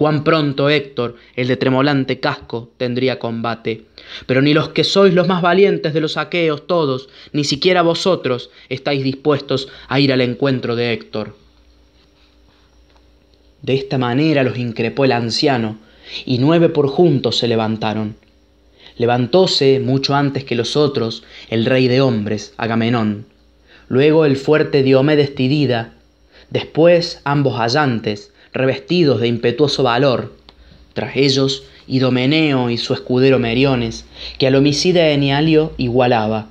Cuán 0.00 0.24
pronto 0.24 0.70
Héctor, 0.70 1.16
el 1.36 1.46
de 1.46 1.58
tremolante 1.58 2.20
casco, 2.20 2.70
tendría 2.78 3.18
combate. 3.18 3.84
Pero 4.24 4.40
ni 4.40 4.54
los 4.54 4.70
que 4.70 4.82
sois 4.82 5.12
los 5.12 5.28
más 5.28 5.42
valientes 5.42 5.92
de 5.92 6.00
los 6.00 6.16
aqueos 6.16 6.66
todos, 6.66 7.10
ni 7.34 7.44
siquiera 7.44 7.82
vosotros 7.82 8.48
estáis 8.70 9.04
dispuestos 9.04 9.68
a 9.88 10.00
ir 10.00 10.10
al 10.14 10.22
encuentro 10.22 10.74
de 10.74 10.94
Héctor. 10.94 11.36
De 13.60 13.74
esta 13.74 13.98
manera 13.98 14.42
los 14.42 14.56
increpó 14.56 15.04
el 15.04 15.12
anciano, 15.12 15.76
y 16.24 16.38
nueve 16.38 16.70
por 16.70 16.88
juntos 16.88 17.36
se 17.36 17.46
levantaron. 17.46 18.16
Levantóse 18.96 19.80
mucho 19.80 20.14
antes 20.14 20.44
que 20.44 20.54
los 20.54 20.78
otros 20.78 21.24
el 21.50 21.66
rey 21.66 21.88
de 21.88 22.00
hombres, 22.00 22.54
Agamenón, 22.56 23.26
luego 23.88 24.24
el 24.24 24.38
fuerte 24.38 24.82
Diomedes 24.82 25.34
Tidida, 25.34 25.92
después 26.48 27.20
ambos 27.24 27.58
hallantes, 27.58 28.29
revestidos 28.52 29.20
de 29.20 29.28
impetuoso 29.28 29.82
valor, 29.82 30.34
tras 30.92 31.16
ellos 31.16 31.64
Idomeneo 31.86 32.70
y 32.70 32.78
su 32.78 32.94
escudero 32.94 33.38
Meriones, 33.38 34.04
que 34.38 34.46
al 34.46 34.54
homicida 34.54 35.10
Enialio 35.10 35.72
igualaba, 35.76 36.48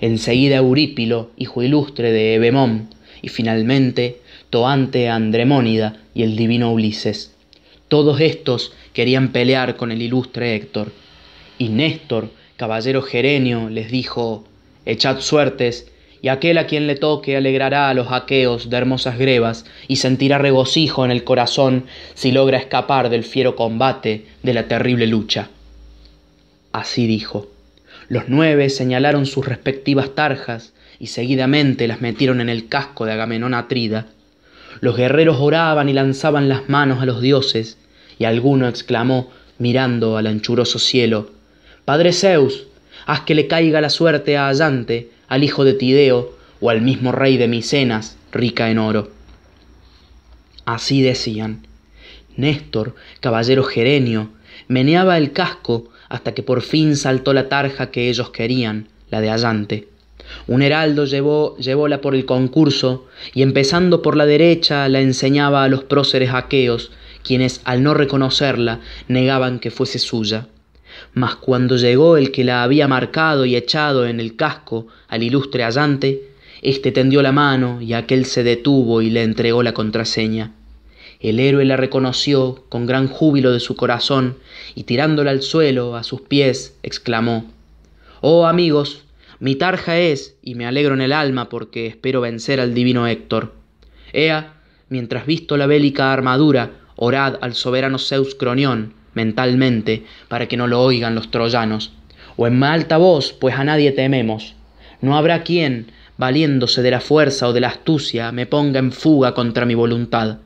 enseguida 0.00 0.56
Eurípilo, 0.56 1.30
hijo 1.36 1.62
ilustre 1.62 2.12
de 2.12 2.34
Ebemón, 2.34 2.90
y 3.22 3.28
finalmente 3.28 4.20
Toante 4.50 5.08
Andremónida 5.08 6.02
y 6.14 6.22
el 6.22 6.36
divino 6.36 6.72
Ulises. 6.72 7.32
Todos 7.88 8.20
estos 8.20 8.72
querían 8.92 9.32
pelear 9.32 9.76
con 9.76 9.90
el 9.90 10.02
ilustre 10.02 10.54
Héctor, 10.54 10.92
y 11.58 11.68
Néstor, 11.68 12.30
caballero 12.56 13.02
gerenio, 13.02 13.70
les 13.70 13.90
dijo, 13.90 14.44
Echad 14.86 15.20
suertes 15.20 15.90
y 16.24 16.28
aquel 16.28 16.56
a 16.56 16.66
quien 16.66 16.86
le 16.86 16.94
toque 16.94 17.36
alegrará 17.36 17.90
a 17.90 17.92
los 17.92 18.10
aqueos 18.10 18.70
de 18.70 18.78
hermosas 18.78 19.18
grebas 19.18 19.66
y 19.88 19.96
sentirá 19.96 20.38
regocijo 20.38 21.04
en 21.04 21.10
el 21.10 21.22
corazón 21.22 21.84
si 22.14 22.32
logra 22.32 22.56
escapar 22.56 23.10
del 23.10 23.24
fiero 23.24 23.56
combate 23.56 24.24
de 24.42 24.54
la 24.54 24.66
terrible 24.66 25.06
lucha. 25.06 25.50
Así 26.72 27.06
dijo. 27.06 27.50
Los 28.08 28.24
nueve 28.28 28.70
señalaron 28.70 29.26
sus 29.26 29.44
respectivas 29.46 30.14
tarjas 30.14 30.72
y 30.98 31.08
seguidamente 31.08 31.86
las 31.86 32.00
metieron 32.00 32.40
en 32.40 32.48
el 32.48 32.68
casco 32.68 33.04
de 33.04 33.12
Agamenón 33.12 33.52
Atrida. 33.52 34.06
Los 34.80 34.96
guerreros 34.96 35.36
oraban 35.40 35.90
y 35.90 35.92
lanzaban 35.92 36.48
las 36.48 36.70
manos 36.70 37.02
a 37.02 37.04
los 37.04 37.20
dioses, 37.20 37.76
y 38.18 38.24
alguno 38.24 38.66
exclamó, 38.66 39.30
mirando 39.58 40.16
al 40.16 40.26
anchuroso 40.26 40.78
cielo, 40.78 41.32
Padre 41.84 42.14
Zeus, 42.14 42.66
haz 43.04 43.20
que 43.20 43.34
le 43.34 43.46
caiga 43.46 43.82
la 43.82 43.90
suerte 43.90 44.38
a 44.38 44.48
Allante, 44.48 45.10
al 45.34 45.42
hijo 45.42 45.64
de 45.64 45.74
Tideo 45.74 46.32
o 46.60 46.70
al 46.70 46.80
mismo 46.80 47.10
rey 47.10 47.36
de 47.36 47.48
Micenas, 47.48 48.16
rica 48.30 48.70
en 48.70 48.78
oro. 48.78 49.10
Así 50.64 51.02
decían. 51.02 51.66
Néstor, 52.36 52.94
caballero 53.20 53.64
gerenio, 53.64 54.30
meneaba 54.68 55.18
el 55.18 55.32
casco 55.32 55.88
hasta 56.08 56.34
que 56.34 56.44
por 56.44 56.62
fin 56.62 56.96
saltó 56.96 57.32
la 57.32 57.48
tarja 57.48 57.90
que 57.90 58.08
ellos 58.08 58.30
querían, 58.30 58.86
la 59.10 59.20
de 59.20 59.30
Allante. 59.30 59.88
Un 60.46 60.62
heraldo 60.62 61.04
llevó, 61.04 61.56
llevóla 61.58 62.00
por 62.00 62.14
el 62.14 62.26
concurso 62.26 63.06
y 63.34 63.42
empezando 63.42 64.02
por 64.02 64.16
la 64.16 64.26
derecha 64.26 64.88
la 64.88 65.00
enseñaba 65.00 65.64
a 65.64 65.68
los 65.68 65.82
próceres 65.82 66.30
aqueos, 66.32 66.92
quienes 67.24 67.60
al 67.64 67.82
no 67.82 67.92
reconocerla 67.94 68.80
negaban 69.08 69.58
que 69.58 69.72
fuese 69.72 69.98
suya. 69.98 70.46
Mas 71.14 71.36
cuando 71.36 71.76
llegó 71.76 72.16
el 72.16 72.32
que 72.32 72.42
la 72.42 72.64
había 72.64 72.88
marcado 72.88 73.46
y 73.46 73.54
echado 73.54 74.06
en 74.06 74.18
el 74.18 74.34
casco 74.34 74.88
al 75.06 75.22
ilustre 75.22 75.62
allante, 75.62 76.30
éste 76.60 76.90
tendió 76.90 77.22
la 77.22 77.30
mano 77.30 77.80
y 77.80 77.92
aquel 77.92 78.26
se 78.26 78.42
detuvo 78.42 79.00
y 79.00 79.10
le 79.10 79.22
entregó 79.22 79.62
la 79.62 79.72
contraseña. 79.74 80.52
El 81.20 81.38
héroe 81.38 81.64
la 81.64 81.76
reconoció 81.76 82.64
con 82.68 82.84
gran 82.84 83.06
júbilo 83.06 83.52
de 83.52 83.60
su 83.60 83.76
corazón 83.76 84.36
y 84.74 84.82
tirándola 84.82 85.30
al 85.30 85.42
suelo 85.42 85.96
a 85.96 86.02
sus 86.02 86.20
pies, 86.20 86.76
exclamó 86.82 87.50
Oh 88.20 88.46
amigos, 88.46 89.04
mi 89.38 89.54
tarja 89.54 89.98
es, 89.98 90.36
y 90.42 90.54
me 90.54 90.66
alegro 90.66 90.94
en 90.94 91.00
el 91.00 91.12
alma 91.12 91.48
porque 91.48 91.86
espero 91.86 92.20
vencer 92.20 92.60
al 92.60 92.74
divino 92.74 93.06
Héctor. 93.06 93.54
Ea, 94.12 94.54
mientras 94.88 95.26
visto 95.26 95.56
la 95.56 95.66
bélica 95.66 96.12
armadura, 96.12 96.72
orad 96.96 97.38
al 97.40 97.54
soberano 97.54 97.98
Zeus 97.98 98.34
Cronión, 98.34 98.94
mentalmente 99.14 100.04
para 100.28 100.46
que 100.46 100.56
no 100.56 100.66
lo 100.66 100.82
oigan 100.82 101.14
los 101.14 101.30
troyanos, 101.30 101.92
o 102.36 102.46
en 102.46 102.62
alta 102.62 102.96
voz, 102.96 103.32
pues 103.32 103.54
a 103.54 103.64
nadie 103.64 103.92
tememos. 103.92 104.54
No 105.00 105.16
habrá 105.16 105.42
quien, 105.42 105.92
valiéndose 106.16 106.82
de 106.82 106.90
la 106.90 107.00
fuerza 107.00 107.48
o 107.48 107.52
de 107.52 107.60
la 107.60 107.68
astucia, 107.68 108.32
me 108.32 108.46
ponga 108.46 108.78
en 108.78 108.92
fuga 108.92 109.34
contra 109.34 109.66
mi 109.66 109.74
voluntad, 109.74 110.38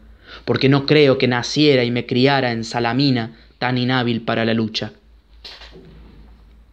porque 0.44 0.68
no 0.68 0.86
creo 0.86 1.18
que 1.18 1.28
naciera 1.28 1.84
y 1.84 1.90
me 1.90 2.06
criara 2.06 2.52
en 2.52 2.64
Salamina 2.64 3.36
tan 3.58 3.78
inhábil 3.78 4.22
para 4.22 4.44
la 4.44 4.54
lucha. 4.54 4.92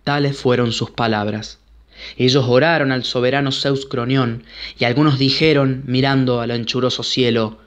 Tales 0.03 0.37
fueron 0.37 0.71
sus 0.71 0.91
palabras. 0.91 1.59
Ellos 2.17 2.45
oraron 2.47 2.91
al 2.91 3.03
soberano 3.03 3.51
Zeus 3.51 3.85
Cronión, 3.85 4.43
y 4.77 4.85
algunos 4.85 5.17
dijeron, 5.17 5.83
mirando 5.87 6.41
al 6.41 6.51
anchuroso 6.51 7.03
cielo, 7.03 7.59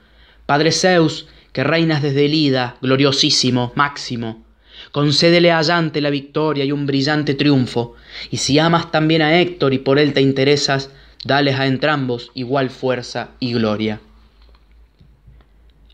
Padre 0.46 0.70
Zeus, 0.70 1.26
que 1.52 1.64
reinas 1.64 2.02
desde 2.02 2.26
el 2.26 2.34
Ida, 2.34 2.76
gloriosísimo, 2.80 3.72
máximo. 3.74 4.44
Concédele 4.92 5.50
a 5.50 5.58
Allante 5.58 6.00
la 6.00 6.10
victoria 6.10 6.64
y 6.64 6.72
un 6.72 6.86
brillante 6.86 7.34
triunfo, 7.34 7.94
y 8.30 8.38
si 8.38 8.58
amas 8.58 8.90
también 8.90 9.22
a 9.22 9.40
Héctor 9.40 9.74
y 9.74 9.78
por 9.78 9.98
él 9.98 10.12
te 10.12 10.20
interesas, 10.20 10.90
dales 11.24 11.58
a 11.58 11.66
entrambos 11.66 12.30
igual 12.34 12.70
fuerza 12.70 13.30
y 13.40 13.52
gloria. 13.52 14.00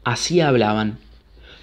Así 0.04 0.40
hablaban. 0.40 0.99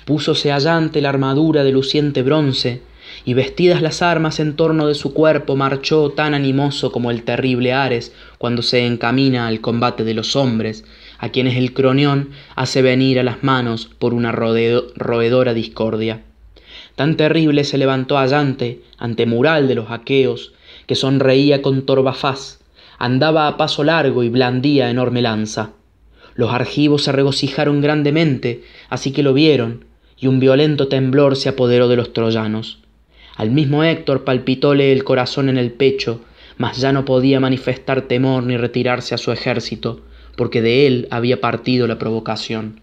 Púsose 0.06 0.52
Allante 0.52 1.00
la 1.00 1.10
armadura 1.10 1.64
de 1.64 1.72
luciente 1.72 2.24
bronce, 2.24 2.82
y 3.26 3.34
vestidas 3.34 3.82
las 3.82 4.02
armas 4.02 4.40
en 4.40 4.56
torno 4.56 4.88
de 4.88 4.96
su 4.96 5.14
cuerpo 5.14 5.56
marchó 5.56 6.10
tan 6.12 6.34
animoso 6.34 6.92
como 6.92 7.12
el 7.12 7.24
terrible 7.24 7.74
Ares 7.74 8.14
cuando 8.38 8.62
se 8.62 8.86
encamina 8.86 9.48
al 9.48 9.62
combate 9.62 10.04
de 10.04 10.14
los 10.14 10.36
hombres, 10.36 10.86
a 11.22 11.30
quienes 11.30 11.56
el 11.56 11.74
cronión 11.74 12.32
hace 12.56 12.82
venir 12.82 13.20
a 13.20 13.24
las 13.24 13.44
manos 13.44 13.86
por 14.00 14.14
una 14.14 14.32
roedora 14.32 15.54
discordia. 15.54 16.24
Tan 16.96 17.16
terrible 17.16 17.64
se 17.64 17.78
levantó 17.78 18.18
Allante 18.18 18.82
ante 18.98 19.28
mural 19.28 19.68
de 19.68 19.76
los 19.76 19.92
aqueos, 19.92 20.52
que 20.88 20.96
sonreía 20.96 21.62
con 21.62 21.84
torva 21.86 22.14
faz, 22.14 22.60
andaba 22.98 23.48
a 23.48 23.56
paso 23.56 23.84
largo 23.84 24.24
y 24.24 24.30
blandía 24.30 24.90
enorme 24.90 25.22
lanza. 25.22 25.72
Los 26.34 26.52
argivos 26.52 27.04
se 27.04 27.12
regocijaron 27.12 27.82
grandemente, 27.82 28.64
así 28.90 29.12
que 29.12 29.22
lo 29.22 29.36
vieron, 29.36 29.86
y 30.18 30.26
un 30.26 30.40
violento 30.40 30.88
temblor 30.88 31.36
se 31.36 31.50
apoderó 31.50 31.88
de 31.88 31.98
los 31.98 32.14
troyanos. 32.14 32.80
Al 33.36 33.52
mismo 33.52 33.84
Héctor 33.84 34.24
palpitóle 34.24 34.92
el 34.92 35.04
corazón 35.04 35.50
en 35.50 35.58
el 35.58 35.72
pecho, 35.72 36.22
mas 36.58 36.78
ya 36.78 36.92
no 36.92 37.06
podía 37.06 37.40
manifestar 37.40 38.04
temor 38.04 38.44
ni 38.44 38.58
retirarse 38.58 39.14
a 39.14 39.20
su 39.20 39.32
ejército, 39.32 40.02
porque 40.36 40.62
de 40.62 40.88
él 40.88 41.08
había 41.12 41.42
partido 41.42 41.88
la 41.88 42.00
provocación. 42.00 42.82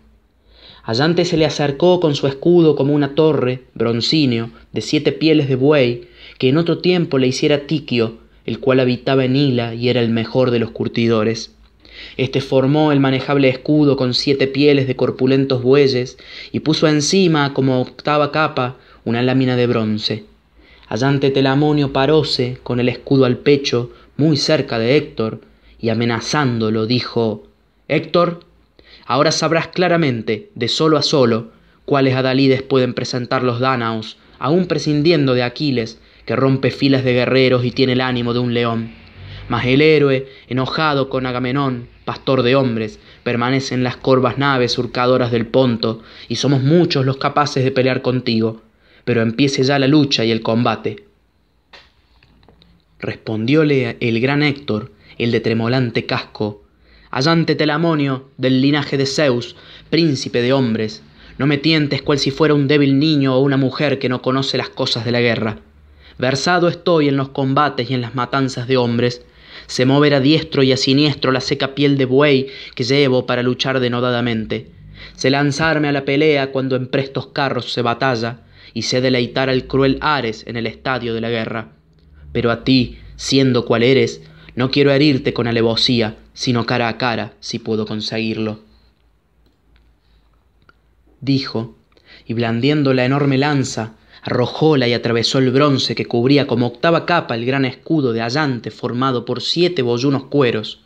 Allante 0.82 1.24
se 1.24 1.36
le 1.36 1.44
acercó 1.44 2.00
con 2.00 2.14
su 2.14 2.26
escudo 2.26 2.74
como 2.74 2.94
una 2.94 3.14
torre, 3.14 3.64
broncíneo, 3.74 4.50
de 4.72 4.80
siete 4.80 5.12
pieles 5.12 5.48
de 5.48 5.56
buey, 5.56 6.08
que 6.38 6.48
en 6.48 6.56
otro 6.56 6.78
tiempo 6.78 7.18
le 7.18 7.26
hiciera 7.26 7.66
Tiquio, 7.66 8.18
el 8.46 8.60
cual 8.60 8.80
habitaba 8.80 9.26
en 9.26 9.36
Hila 9.36 9.74
y 9.74 9.90
era 9.90 10.00
el 10.00 10.08
mejor 10.08 10.50
de 10.50 10.58
los 10.58 10.70
curtidores. 10.70 11.54
Este 12.16 12.40
formó 12.40 12.92
el 12.92 13.00
manejable 13.00 13.48
escudo 13.48 13.96
con 13.96 14.14
siete 14.14 14.46
pieles 14.46 14.86
de 14.86 14.96
corpulentos 14.96 15.62
bueyes 15.62 16.16
y 16.52 16.60
puso 16.60 16.88
encima, 16.88 17.52
como 17.52 17.82
octava 17.82 18.32
capa, 18.32 18.76
una 19.04 19.22
lámina 19.22 19.56
de 19.56 19.66
bronce. 19.66 20.24
Allante 20.86 21.30
Telamonio 21.30 21.92
paróse, 21.92 22.58
con 22.62 22.80
el 22.80 22.88
escudo 22.88 23.26
al 23.26 23.36
pecho, 23.36 23.90
muy 24.16 24.36
cerca 24.36 24.78
de 24.78 24.96
Héctor, 24.96 25.42
y 25.78 25.90
amenazándolo 25.90 26.86
dijo, 26.86 27.46
Héctor, 27.88 28.40
ahora 29.06 29.32
sabrás 29.32 29.68
claramente, 29.68 30.50
de 30.54 30.68
solo 30.68 30.98
a 30.98 31.02
solo, 31.02 31.50
cuáles 31.84 32.14
adalides 32.14 32.62
pueden 32.62 32.94
presentar 32.94 33.42
los 33.42 33.60
dánaos, 33.60 34.18
aun 34.38 34.66
prescindiendo 34.66 35.34
de 35.34 35.42
Aquiles, 35.42 36.00
que 36.26 36.36
rompe 36.36 36.70
filas 36.70 37.04
de 37.04 37.14
guerreros 37.14 37.64
y 37.64 37.70
tiene 37.70 37.94
el 37.94 38.00
ánimo 38.00 38.34
de 38.34 38.40
un 38.40 38.52
león. 38.54 38.92
Mas 39.48 39.64
el 39.64 39.80
héroe, 39.80 40.28
enojado 40.48 41.08
con 41.08 41.24
Agamenón, 41.24 41.88
pastor 42.04 42.42
de 42.42 42.54
hombres, 42.54 43.00
permanece 43.22 43.74
en 43.74 43.82
las 43.82 43.96
corvas 43.96 44.36
naves 44.36 44.72
surcadoras 44.72 45.30
del 45.30 45.46
Ponto, 45.46 46.02
y 46.28 46.36
somos 46.36 46.62
muchos 46.62 47.06
los 47.06 47.16
capaces 47.16 47.64
de 47.64 47.70
pelear 47.70 48.02
contigo, 48.02 48.60
pero 49.04 49.22
empiece 49.22 49.62
ya 49.62 49.78
la 49.78 49.88
lucha 49.88 50.24
y 50.24 50.30
el 50.30 50.42
combate. 50.42 51.04
Respondióle 53.00 53.96
el 54.00 54.20
gran 54.20 54.42
Héctor, 54.42 54.92
el 55.18 55.30
de 55.32 55.40
tremolante 55.40 56.06
casco. 56.06 56.64
Allante 57.10 57.54
Telamonio, 57.54 58.30
del 58.36 58.60
linaje 58.60 58.96
de 58.96 59.06
Zeus, 59.06 59.56
príncipe 59.90 60.42
de 60.42 60.52
hombres, 60.52 61.02
no 61.38 61.46
me 61.46 61.58
tientes 61.58 62.02
cual 62.02 62.18
si 62.18 62.30
fuera 62.30 62.54
un 62.54 62.68
débil 62.68 62.98
niño 62.98 63.34
o 63.34 63.40
una 63.40 63.56
mujer 63.56 63.98
que 63.98 64.08
no 64.08 64.22
conoce 64.22 64.58
las 64.58 64.68
cosas 64.68 65.04
de 65.04 65.12
la 65.12 65.20
guerra. 65.20 65.58
Versado 66.18 66.68
estoy 66.68 67.08
en 67.08 67.16
los 67.16 67.28
combates 67.28 67.90
y 67.90 67.94
en 67.94 68.00
las 68.00 68.14
matanzas 68.14 68.66
de 68.66 68.76
hombres. 68.76 69.24
sé 69.66 69.86
mover 69.86 70.14
a 70.14 70.20
diestro 70.20 70.62
y 70.62 70.72
a 70.72 70.76
siniestro 70.76 71.30
la 71.30 71.40
seca 71.40 71.74
piel 71.74 71.96
de 71.96 72.06
buey 72.06 72.48
que 72.74 72.84
llevo 72.84 73.24
para 73.24 73.42
luchar 73.42 73.78
denodadamente. 73.78 74.66
Sé 75.14 75.30
lanzarme 75.30 75.88
a 75.88 75.92
la 75.92 76.04
pelea 76.04 76.50
cuando 76.50 76.74
en 76.74 76.88
prestos 76.88 77.28
carros 77.28 77.72
se 77.72 77.82
batalla, 77.82 78.40
y 78.74 78.82
sé 78.82 79.00
deleitar 79.00 79.48
al 79.48 79.66
cruel 79.66 79.98
Ares 80.00 80.44
en 80.46 80.56
el 80.56 80.66
estadio 80.66 81.14
de 81.14 81.20
la 81.20 81.30
guerra. 81.30 81.72
Pero 82.32 82.50
a 82.50 82.64
ti, 82.64 82.98
siendo 83.16 83.64
cual 83.64 83.82
eres, 83.82 84.22
no 84.58 84.72
quiero 84.72 84.90
herirte 84.90 85.32
con 85.32 85.46
alevosía, 85.46 86.16
sino 86.34 86.66
cara 86.66 86.88
a 86.88 86.98
cara, 86.98 87.34
si 87.38 87.60
puedo 87.60 87.86
conseguirlo. 87.86 88.58
Dijo, 91.20 91.76
y 92.26 92.34
blandiendo 92.34 92.92
la 92.92 93.04
enorme 93.04 93.38
lanza, 93.38 93.92
arrojóla 94.20 94.88
y 94.88 94.94
atravesó 94.94 95.38
el 95.38 95.52
bronce 95.52 95.94
que 95.94 96.06
cubría 96.06 96.48
como 96.48 96.66
octava 96.66 97.06
capa 97.06 97.36
el 97.36 97.46
gran 97.46 97.64
escudo 97.64 98.12
de 98.12 98.20
Allante 98.20 98.72
formado 98.72 99.24
por 99.24 99.42
siete 99.42 99.82
boyunos 99.82 100.24
cueros. 100.24 100.80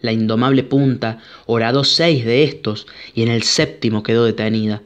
La 0.00 0.12
indomable 0.12 0.62
punta 0.62 1.18
horadó 1.46 1.82
seis 1.82 2.24
de 2.24 2.44
estos 2.44 2.86
y 3.16 3.22
en 3.22 3.30
el 3.30 3.42
séptimo 3.42 4.04
quedó 4.04 4.24
detenida. 4.24 4.82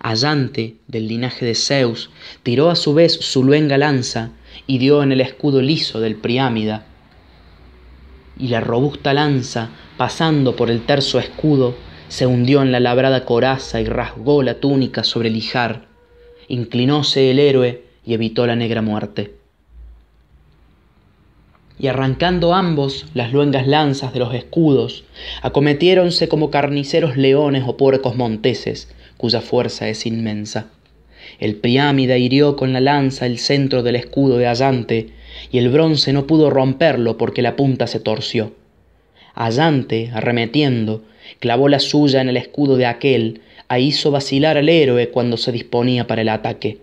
Allante, 0.00 0.78
del 0.88 1.06
linaje 1.06 1.46
de 1.46 1.54
Zeus, 1.54 2.10
tiró 2.42 2.70
a 2.70 2.74
su 2.74 2.92
vez 2.92 3.12
su 3.12 3.44
luenga 3.44 3.78
lanza 3.78 4.32
y 4.66 4.78
dio 4.78 5.04
en 5.04 5.12
el 5.12 5.20
escudo 5.20 5.62
liso 5.62 6.00
del 6.00 6.16
Priámida. 6.16 6.88
Y 8.38 8.48
la 8.48 8.60
robusta 8.60 9.14
lanza, 9.14 9.70
pasando 9.96 10.56
por 10.56 10.70
el 10.70 10.84
terso 10.86 11.18
escudo, 11.18 11.74
se 12.08 12.26
hundió 12.26 12.62
en 12.62 12.72
la 12.72 12.80
labrada 12.80 13.24
coraza 13.24 13.80
y 13.80 13.84
rasgó 13.86 14.42
la 14.42 14.54
túnica 14.54 15.04
sobre 15.04 15.28
el 15.28 15.36
hijar. 15.36 15.86
Inclinóse 16.48 17.30
el 17.30 17.38
héroe 17.38 17.84
y 18.04 18.14
evitó 18.14 18.46
la 18.46 18.56
negra 18.56 18.82
muerte. 18.82 19.34
Y 21.78 21.88
arrancando 21.88 22.54
ambos 22.54 23.06
las 23.14 23.32
luengas 23.32 23.66
lanzas 23.66 24.12
de 24.12 24.20
los 24.20 24.32
escudos, 24.34 25.04
acometiéronse 25.42 26.28
como 26.28 26.50
carniceros 26.50 27.16
leones 27.16 27.64
o 27.66 27.76
puercos 27.76 28.14
monteses, 28.14 28.94
cuya 29.16 29.40
fuerza 29.40 29.88
es 29.88 30.06
inmensa. 30.06 30.68
El 31.40 31.56
Priámida 31.56 32.16
hirió 32.16 32.54
con 32.54 32.72
la 32.72 32.80
lanza 32.80 33.26
el 33.26 33.38
centro 33.38 33.82
del 33.82 33.96
escudo 33.96 34.38
de 34.38 34.46
Allante, 34.46 35.10
y 35.50 35.58
el 35.58 35.68
bronce 35.68 36.12
no 36.12 36.26
pudo 36.26 36.50
romperlo 36.50 37.16
porque 37.16 37.42
la 37.42 37.56
punta 37.56 37.86
se 37.86 38.00
torció. 38.00 38.52
Allante, 39.34 40.10
arremetiendo, 40.12 41.02
clavó 41.40 41.68
la 41.68 41.80
suya 41.80 42.20
en 42.20 42.28
el 42.28 42.36
escudo 42.36 42.76
de 42.76 42.86
aquel, 42.86 43.40
e 43.68 43.80
hizo 43.80 44.10
vacilar 44.10 44.56
al 44.56 44.68
héroe 44.68 45.08
cuando 45.08 45.36
se 45.36 45.50
disponía 45.50 46.06
para 46.06 46.22
el 46.22 46.28
ataque. 46.28 46.78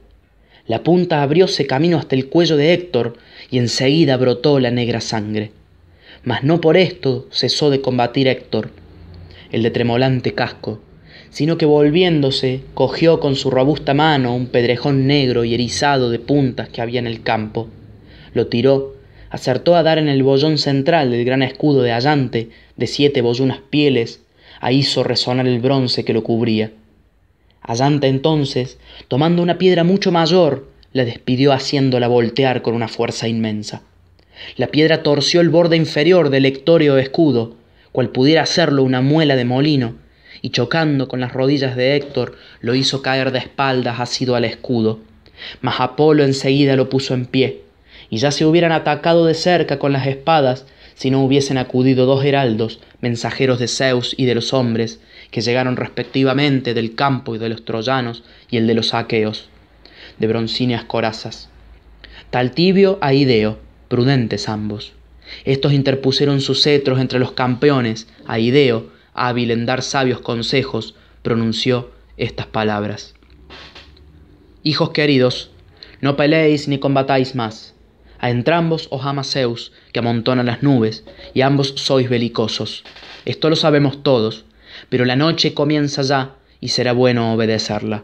La 0.67 0.84
punta 0.84 1.24
abrióse 1.24 1.65
camino 1.65 1.98
hasta 1.98 2.15
el 2.15 2.27
cuello 2.27 2.58
de 2.58 2.74
Héctor, 2.74 3.17
y 3.50 3.58
enseguida 3.58 4.17
brotó 4.17 4.60
la 4.60 4.72
negra 4.72 5.01
sangre. 5.01 5.51
Mas 6.24 6.43
no 6.43 6.62
por 6.62 6.77
esto 6.77 7.27
cesó 7.31 7.70
de 7.70 7.81
combatir 7.81 8.27
Héctor, 8.27 8.72
el 9.51 9.63
de 9.63 9.72
tremolante 9.72 10.34
casco, 10.34 10.81
sino 11.29 11.58
que 11.58 11.65
volviéndose 11.65 12.62
cogió 12.74 13.20
con 13.20 13.36
su 13.36 13.50
robusta 13.50 13.93
mano 13.93 14.36
un 14.36 14.48
pedrejón 14.48 15.08
negro 15.08 15.43
y 15.43 15.53
erizado 15.53 16.10
de 16.10 16.20
puntas 16.20 16.70
que 16.70 16.81
había 16.81 17.00
en 17.00 17.08
el 17.08 17.24
campo. 17.24 17.70
Lo 18.33 18.47
tiró, 18.47 18.95
acertó 19.29 19.75
a 19.75 19.83
dar 19.83 19.97
en 19.97 20.09
el 20.09 20.23
bollón 20.23 20.57
central 20.57 21.11
del 21.11 21.25
gran 21.25 21.41
escudo 21.41 21.81
de 21.81 21.91
Allante, 21.91 22.50
de 22.75 22.88
siete 22.88 23.21
bollunas 23.21 23.59
pieles, 23.69 24.21
a 24.59 24.71
hizo 24.71 25.03
resonar 25.03 25.47
el 25.47 25.59
bronce 25.59 26.05
que 26.05 26.13
lo 26.13 26.23
cubría. 26.23 26.71
Allante 27.61 28.07
entonces, 28.07 28.77
tomando 29.07 29.41
una 29.41 29.57
piedra 29.57 29.83
mucho 29.83 30.11
mayor, 30.11 30.67
la 30.93 31.05
despidió 31.05 31.53
haciéndola 31.53 32.07
voltear 32.07 32.61
con 32.61 32.73
una 32.73 32.88
fuerza 32.88 33.27
inmensa. 33.27 33.83
La 34.57 34.67
piedra 34.67 35.03
torció 35.03 35.41
el 35.41 35.50
borde 35.50 35.77
inferior 35.77 36.29
del 36.29 36.43
lectóreo 36.43 36.97
escudo, 36.97 37.55
cual 37.91 38.09
pudiera 38.09 38.41
hacerlo 38.41 38.83
una 38.83 39.01
muela 39.01 39.35
de 39.35 39.45
molino, 39.45 39.95
y 40.41 40.49
chocando 40.49 41.08
con 41.08 41.19
las 41.19 41.34
rodillas 41.34 41.75
de 41.75 41.95
Héctor, 41.95 42.36
lo 42.62 42.73
hizo 42.73 43.01
caer 43.01 43.32
de 43.32 43.39
espaldas 43.39 43.99
asido 43.99 44.36
al 44.36 44.45
escudo. 44.45 44.99
Mas 45.62 45.79
Apolo 45.79 46.23
enseguida 46.23 46.75
lo 46.75 46.89
puso 46.89 47.13
en 47.13 47.25
pie, 47.25 47.62
y 48.12 48.17
ya 48.17 48.30
se 48.30 48.45
hubieran 48.45 48.74
atacado 48.74 49.26
de 49.26 49.34
cerca 49.34 49.80
con 49.80 49.93
las 49.93 50.06
espadas 50.06 50.67
si 50.95 51.10
no 51.10 51.24
hubiesen 51.24 51.58
acudido 51.58 52.06
dos 52.06 52.24
heraldos, 52.24 52.80
mensajeros 53.00 53.58
de 53.58 53.67
Zeus 53.67 54.13
y 54.17 54.26
de 54.26 54.36
los 54.36 54.54
hombres, 54.54 55.00
que 55.32 55.41
llegaron 55.41 55.78
respectivamente 55.78 56.76
del 56.76 56.93
campo 56.93 57.34
y 57.34 57.39
de 57.39 57.50
los 57.50 57.65
troyanos 57.65 58.24
y 58.52 58.58
el 58.58 58.67
de 58.67 58.76
los 58.76 58.93
aqueos, 58.93 59.50
de 60.19 60.28
broncíneas 60.28 60.84
corazas. 60.84 61.50
Taltibio 62.30 63.00
a 63.02 63.13
Ideo, 63.13 63.60
prudentes 63.88 64.50
ambos. 64.50 64.91
Estos 65.45 65.74
interpusieron 65.74 66.41
sus 66.41 66.62
cetros 66.62 67.00
entre 67.00 67.17
los 67.17 67.32
campeones, 67.32 68.08
a 68.28 68.39
Ideo, 68.39 68.91
hábil 69.13 69.52
en 69.52 69.65
dar 69.65 69.82
sabios 69.82 70.19
consejos, 70.19 70.95
pronunció 71.24 71.91
estas 72.17 72.45
palabras. 72.45 73.15
Hijos 74.63 74.89
queridos, 74.89 75.52
no 76.02 76.17
peleéis 76.17 76.67
ni 76.67 76.78
combatáis 76.78 77.36
más. 77.36 77.74
A 78.21 78.29
entrambos 78.29 78.88
os 78.91 79.03
ama 79.03 79.23
Zeus, 79.23 79.73
que 79.91 79.99
amontona 79.99 80.43
las 80.43 80.62
nubes, 80.62 81.03
y 81.34 81.41
ambos 81.41 81.73
sois 81.75 82.07
belicosos. 82.07 82.84
Esto 83.25 83.49
lo 83.49 83.55
sabemos 83.55 84.03
todos, 84.03 84.45
pero 84.89 85.05
la 85.05 85.15
noche 85.15 85.55
comienza 85.55 86.03
ya, 86.03 86.36
y 86.60 86.67
será 86.69 86.93
bueno 86.93 87.34
obedecerla. 87.34 88.03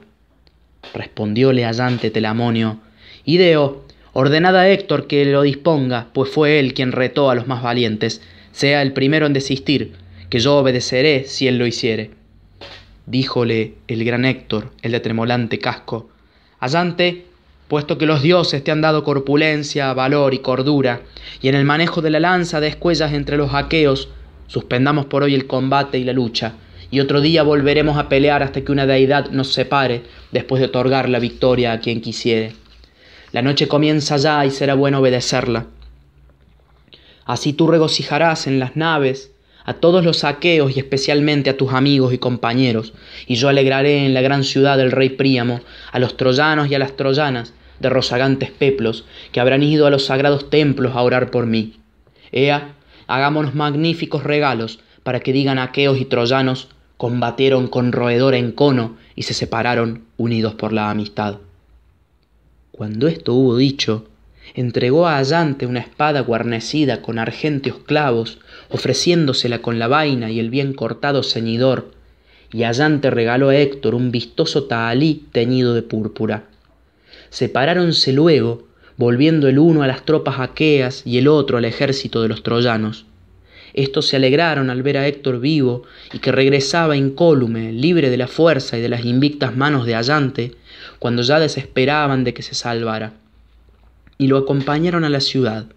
Respondióle 0.96 1.66
allante 1.66 2.10
Telamonio, 2.10 2.80
Ideo, 3.26 3.86
ordenad 4.14 4.58
a 4.58 4.68
Héctor 4.68 5.06
que 5.06 5.24
lo 5.26 5.44
disponga, 5.44 6.08
pues 6.14 6.32
fue 6.32 6.60
él 6.60 6.74
quien 6.74 6.94
retó 6.94 7.30
a 7.30 7.36
los 7.36 7.46
más 7.46 7.62
valientes, 7.62 8.22
sea 8.52 8.82
el 8.82 8.94
primero 8.94 9.28
en 9.28 9.34
desistir, 9.34 9.94
que 10.30 10.40
yo 10.40 10.58
obedeceré 10.58 11.26
si 11.26 11.48
él 11.48 11.60
lo 11.60 11.68
hiciere. 11.68 12.10
Díjole 13.06 13.76
el 13.88 14.04
gran 14.04 14.26
Héctor, 14.26 14.72
el 14.82 14.94
de 14.94 15.00
tremolante 15.00 15.60
casco, 15.60 16.10
Allante, 16.60 17.27
puesto 17.68 17.98
que 17.98 18.06
los 18.06 18.22
dioses 18.22 18.64
te 18.64 18.72
han 18.72 18.82
dado 18.82 19.04
corpulencia, 19.04 19.94
valor 19.94 20.34
y 20.34 20.40
cordura, 20.40 21.02
y 21.42 21.50
en 21.50 21.56
el 21.56 21.66
manejo 21.66 22.02
de 22.02 22.10
la 22.10 22.20
lanza 22.20 22.60
descuellas 22.60 23.14
entre 23.14 23.38
los 23.38 23.54
aqueos, 23.54 24.10
suspendamos 24.48 25.06
por 25.06 25.24
hoy 25.24 25.36
el 25.36 25.48
combate 25.48 25.98
y 25.98 26.04
la 26.04 26.14
lucha, 26.14 26.54
y 26.90 27.02
otro 27.02 27.20
día 27.20 27.44
volveremos 27.44 27.98
a 27.98 28.08
pelear 28.08 28.44
hasta 28.44 28.62
que 28.62 28.72
una 28.72 28.86
deidad 28.86 29.30
nos 29.32 29.52
separe, 29.52 30.04
después 30.32 30.62
de 30.62 30.68
otorgar 30.68 31.10
la 31.10 31.20
victoria 31.20 31.74
a 31.74 31.80
quien 31.80 32.00
quisiere. 32.00 32.54
La 33.34 33.42
noche 33.42 33.68
comienza 33.68 34.16
ya 34.16 34.46
y 34.46 34.52
será 34.52 34.74
bueno 34.74 35.00
obedecerla. 35.00 35.66
Así 37.26 37.52
tú 37.52 37.68
regocijarás 37.68 38.48
en 38.48 38.60
las 38.60 38.78
naves, 38.78 39.34
a 39.66 39.74
todos 39.74 40.06
los 40.06 40.20
saqueos 40.20 40.78
y 40.78 40.80
especialmente 40.80 41.50
a 41.50 41.58
tus 41.58 41.74
amigos 41.74 42.14
y 42.14 42.18
compañeros, 42.18 42.94
y 43.26 43.36
yo 43.36 43.50
alegraré 43.50 44.06
en 44.06 44.14
la 44.14 44.22
gran 44.22 44.46
ciudad 44.46 44.78
del 44.78 44.94
rey 44.94 45.10
Príamo 45.10 45.60
a 45.92 46.00
los 46.00 46.16
troyanos 46.16 46.72
y 46.72 46.76
a 46.76 46.80
las 46.80 46.96
troyanas 46.96 47.54
de 47.80 47.90
rozagantes 47.90 48.52
peplos 48.52 49.06
que 49.32 49.40
habrán 49.40 49.64
ido 49.64 49.88
a 49.88 49.90
los 49.90 50.06
sagrados 50.06 50.50
templos 50.50 50.96
a 50.96 51.02
orar 51.02 51.32
por 51.32 51.46
mí. 51.46 51.80
Ea, 52.32 52.76
hagámonos 53.08 53.56
magníficos 53.56 54.24
regalos 54.24 54.80
para 55.04 55.20
que 55.22 55.34
digan 55.34 55.60
aqueos 55.60 56.00
y 56.00 56.06
troyanos 56.06 56.70
combatieron 56.98 57.68
con 57.68 57.92
roedor 57.92 58.34
en 58.34 58.52
cono 58.52 58.98
y 59.16 59.24
se 59.24 59.34
separaron 59.34 60.04
unidos 60.18 60.56
por 60.56 60.74
la 60.74 60.90
amistad. 60.90 61.38
Cuando 62.72 63.08
esto 63.08 63.34
hubo 63.34 63.56
dicho, 63.56 64.08
entregó 64.54 65.08
a 65.08 65.18
Allante 65.18 65.66
una 65.66 65.80
espada 65.80 66.22
guarnecida 66.22 67.02
con 67.02 67.20
argénteos 67.20 67.78
clavos, 67.80 68.40
ofreciéndosela 68.70 69.62
con 69.62 69.80
la 69.80 69.88
vaina 69.88 70.30
y 70.32 70.40
el 70.40 70.50
bien 70.50 70.74
cortado 70.74 71.24
ceñidor, 71.24 71.92
y 72.52 72.64
Allante 72.64 73.10
regaló 73.10 73.50
a 73.50 73.56
Héctor 73.56 73.96
un 73.96 74.12
vistoso 74.12 74.66
tahalí 74.66 75.26
teñido 75.32 75.74
de 75.74 75.84
púrpura. 75.84 76.46
Separáronse 77.30 78.14
luego, 78.14 78.68
volviendo 78.98 79.48
el 79.48 79.60
uno 79.60 79.84
a 79.84 79.88
las 79.88 80.06
tropas 80.06 80.40
aqueas 80.40 81.02
y 81.06 81.18
el 81.18 81.28
otro 81.28 81.58
al 81.58 81.66
ejército 81.66 82.22
de 82.22 82.30
los 82.30 82.44
troyanos. 82.44 83.06
Estos 83.74 84.08
se 84.08 84.16
alegraron 84.16 84.70
al 84.70 84.82
ver 84.82 84.98
a 84.98 85.08
Héctor 85.08 85.40
vivo 85.40 85.84
y 86.12 86.20
que 86.20 86.32
regresaba 86.32 86.98
incólume, 86.98 87.72
libre 87.72 88.10
de 88.10 88.18
la 88.18 88.28
fuerza 88.28 88.78
y 88.78 88.82
de 88.82 88.90
las 88.90 89.06
invictas 89.06 89.56
manos 89.56 89.86
de 89.86 89.94
Allante, 89.94 90.56
cuando 91.00 91.22
ya 91.22 91.40
desesperaban 91.40 92.24
de 92.24 92.34
que 92.34 92.42
se 92.42 92.56
salvara 92.56 93.14
y 94.18 94.28
lo 94.28 94.38
acompañaron 94.38 95.04
a 95.04 95.10
la 95.10 95.20
ciudad. 95.20 95.68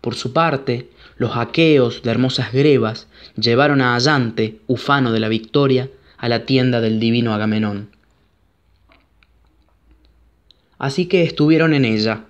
Por 0.00 0.14
su 0.14 0.32
parte, 0.32 0.88
los 1.18 1.36
aqueos 1.36 2.02
de 2.02 2.10
hermosas 2.10 2.52
grebas 2.52 3.08
llevaron 3.36 3.80
a 3.80 3.94
Allante, 3.94 4.60
ufano 4.66 5.12
de 5.12 5.20
la 5.20 5.28
victoria, 5.28 5.90
a 6.18 6.28
la 6.28 6.46
tienda 6.46 6.80
del 6.80 6.98
divino 6.98 7.34
Agamenón. 7.34 7.90
Así 10.78 11.06
que 11.06 11.22
estuvieron 11.22 11.74
en 11.74 11.84
ella. 11.84 12.24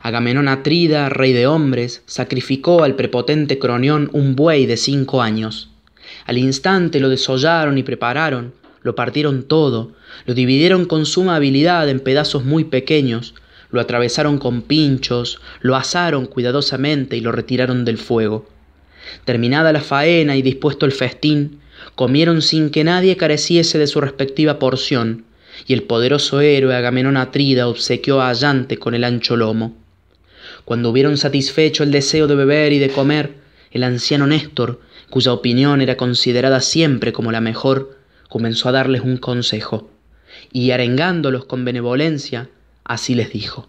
Agamenón 0.00 0.48
Atrida, 0.48 1.08
rey 1.08 1.32
de 1.32 1.46
hombres, 1.46 2.02
sacrificó 2.06 2.82
al 2.82 2.96
prepotente 2.96 3.58
Cronión 3.58 4.10
un 4.12 4.34
buey 4.34 4.66
de 4.66 4.76
cinco 4.76 5.22
años. 5.22 5.70
Al 6.26 6.38
instante 6.38 6.98
lo 6.98 7.08
desollaron 7.08 7.78
y 7.78 7.82
prepararon, 7.82 8.52
lo 8.82 8.94
partieron 8.94 9.44
todo, 9.44 9.92
lo 10.26 10.34
dividieron 10.34 10.86
con 10.86 11.06
suma 11.06 11.36
habilidad 11.36 11.88
en 11.88 12.00
pedazos 12.00 12.44
muy 12.44 12.64
pequeños, 12.64 13.34
lo 13.70 13.80
atravesaron 13.80 14.38
con 14.38 14.62
pinchos, 14.62 15.40
lo 15.60 15.76
asaron 15.76 16.26
cuidadosamente 16.26 17.16
y 17.16 17.20
lo 17.20 17.32
retiraron 17.32 17.84
del 17.84 17.98
fuego. 17.98 18.46
Terminada 19.24 19.72
la 19.72 19.80
faena 19.80 20.36
y 20.36 20.42
dispuesto 20.42 20.84
el 20.84 20.92
festín, 20.92 21.60
comieron 21.94 22.42
sin 22.42 22.70
que 22.70 22.84
nadie 22.84 23.16
careciese 23.16 23.78
de 23.78 23.86
su 23.86 24.00
respectiva 24.00 24.58
porción, 24.58 25.24
y 25.66 25.72
el 25.72 25.82
poderoso 25.84 26.40
héroe 26.40 26.74
Agamenón 26.74 27.16
Atrida 27.16 27.68
obsequió 27.68 28.20
a 28.20 28.28
Allante 28.28 28.78
con 28.78 28.94
el 28.94 29.04
ancho 29.04 29.36
lomo. 29.36 29.76
Cuando 30.64 30.90
hubieron 30.90 31.16
satisfecho 31.16 31.82
el 31.82 31.90
deseo 31.90 32.26
de 32.26 32.34
beber 32.34 32.72
y 32.72 32.78
de 32.78 32.90
comer, 32.90 33.34
el 33.70 33.84
anciano 33.84 34.26
Néstor, 34.26 34.80
cuya 35.10 35.32
opinión 35.32 35.80
era 35.80 35.96
considerada 35.96 36.60
siempre 36.60 37.12
como 37.12 37.32
la 37.32 37.40
mejor, 37.40 37.98
comenzó 38.28 38.68
a 38.68 38.72
darles 38.72 39.02
un 39.02 39.16
consejo, 39.18 39.90
y 40.52 40.70
arengándolos 40.70 41.44
con 41.44 41.64
benevolencia, 41.64 42.48
así 42.84 43.14
les 43.14 43.32
dijo. 43.32 43.68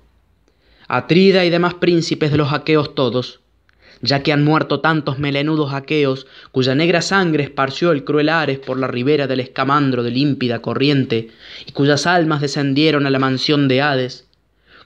Atrida 0.88 1.46
y 1.46 1.50
demás 1.50 1.76
príncipes 1.76 2.32
de 2.32 2.38
los 2.38 2.54
aqueos 2.54 2.96
todos, 2.96 3.40
ya 4.04 4.22
que 4.22 4.34
han 4.34 4.44
muerto 4.44 4.82
tantos 4.82 5.18
melenudos 5.18 5.74
aqueos, 5.74 6.28
cuya 6.52 6.76
negra 6.76 7.02
sangre 7.02 7.44
esparció 7.44 7.94
el 7.94 8.04
cruel 8.04 8.30
Ares 8.30 8.60
por 8.60 8.78
la 8.78 8.88
ribera 8.88 9.28
del 9.28 9.40
escamandro 9.40 10.04
de 10.04 10.12
límpida 10.12 10.62
corriente, 10.62 11.30
y 11.66 11.72
cuyas 11.72 12.06
almas 12.06 12.42
descendieron 12.42 13.08
a 13.08 13.10
la 13.10 13.18
mansión 13.18 13.70
de 13.70 13.82
Hades, 13.82 14.28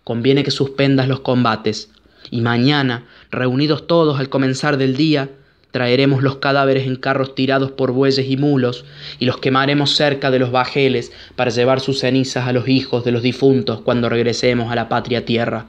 conviene 0.03 0.43
que 0.43 0.51
suspendas 0.51 1.07
los 1.07 1.21
combates, 1.21 1.91
y 2.29 2.41
mañana, 2.41 3.05
reunidos 3.31 3.87
todos 3.87 4.19
al 4.19 4.29
comenzar 4.29 4.77
del 4.77 4.95
día, 4.95 5.29
traeremos 5.71 6.21
los 6.21 6.37
cadáveres 6.37 6.85
en 6.85 6.95
carros 6.95 7.33
tirados 7.33 7.71
por 7.71 7.91
bueyes 7.91 8.29
y 8.29 8.37
mulos, 8.37 8.85
y 9.17 9.25
los 9.25 9.39
quemaremos 9.39 9.95
cerca 9.95 10.29
de 10.29 10.39
los 10.39 10.51
bajeles 10.51 11.11
para 11.35 11.49
llevar 11.49 11.79
sus 11.79 11.99
cenizas 11.99 12.47
a 12.47 12.53
los 12.53 12.67
hijos 12.67 13.03
de 13.03 13.11
los 13.11 13.23
difuntos 13.23 13.81
cuando 13.81 14.09
regresemos 14.09 14.71
a 14.71 14.75
la 14.75 14.89
patria 14.89 15.25
tierra. 15.25 15.65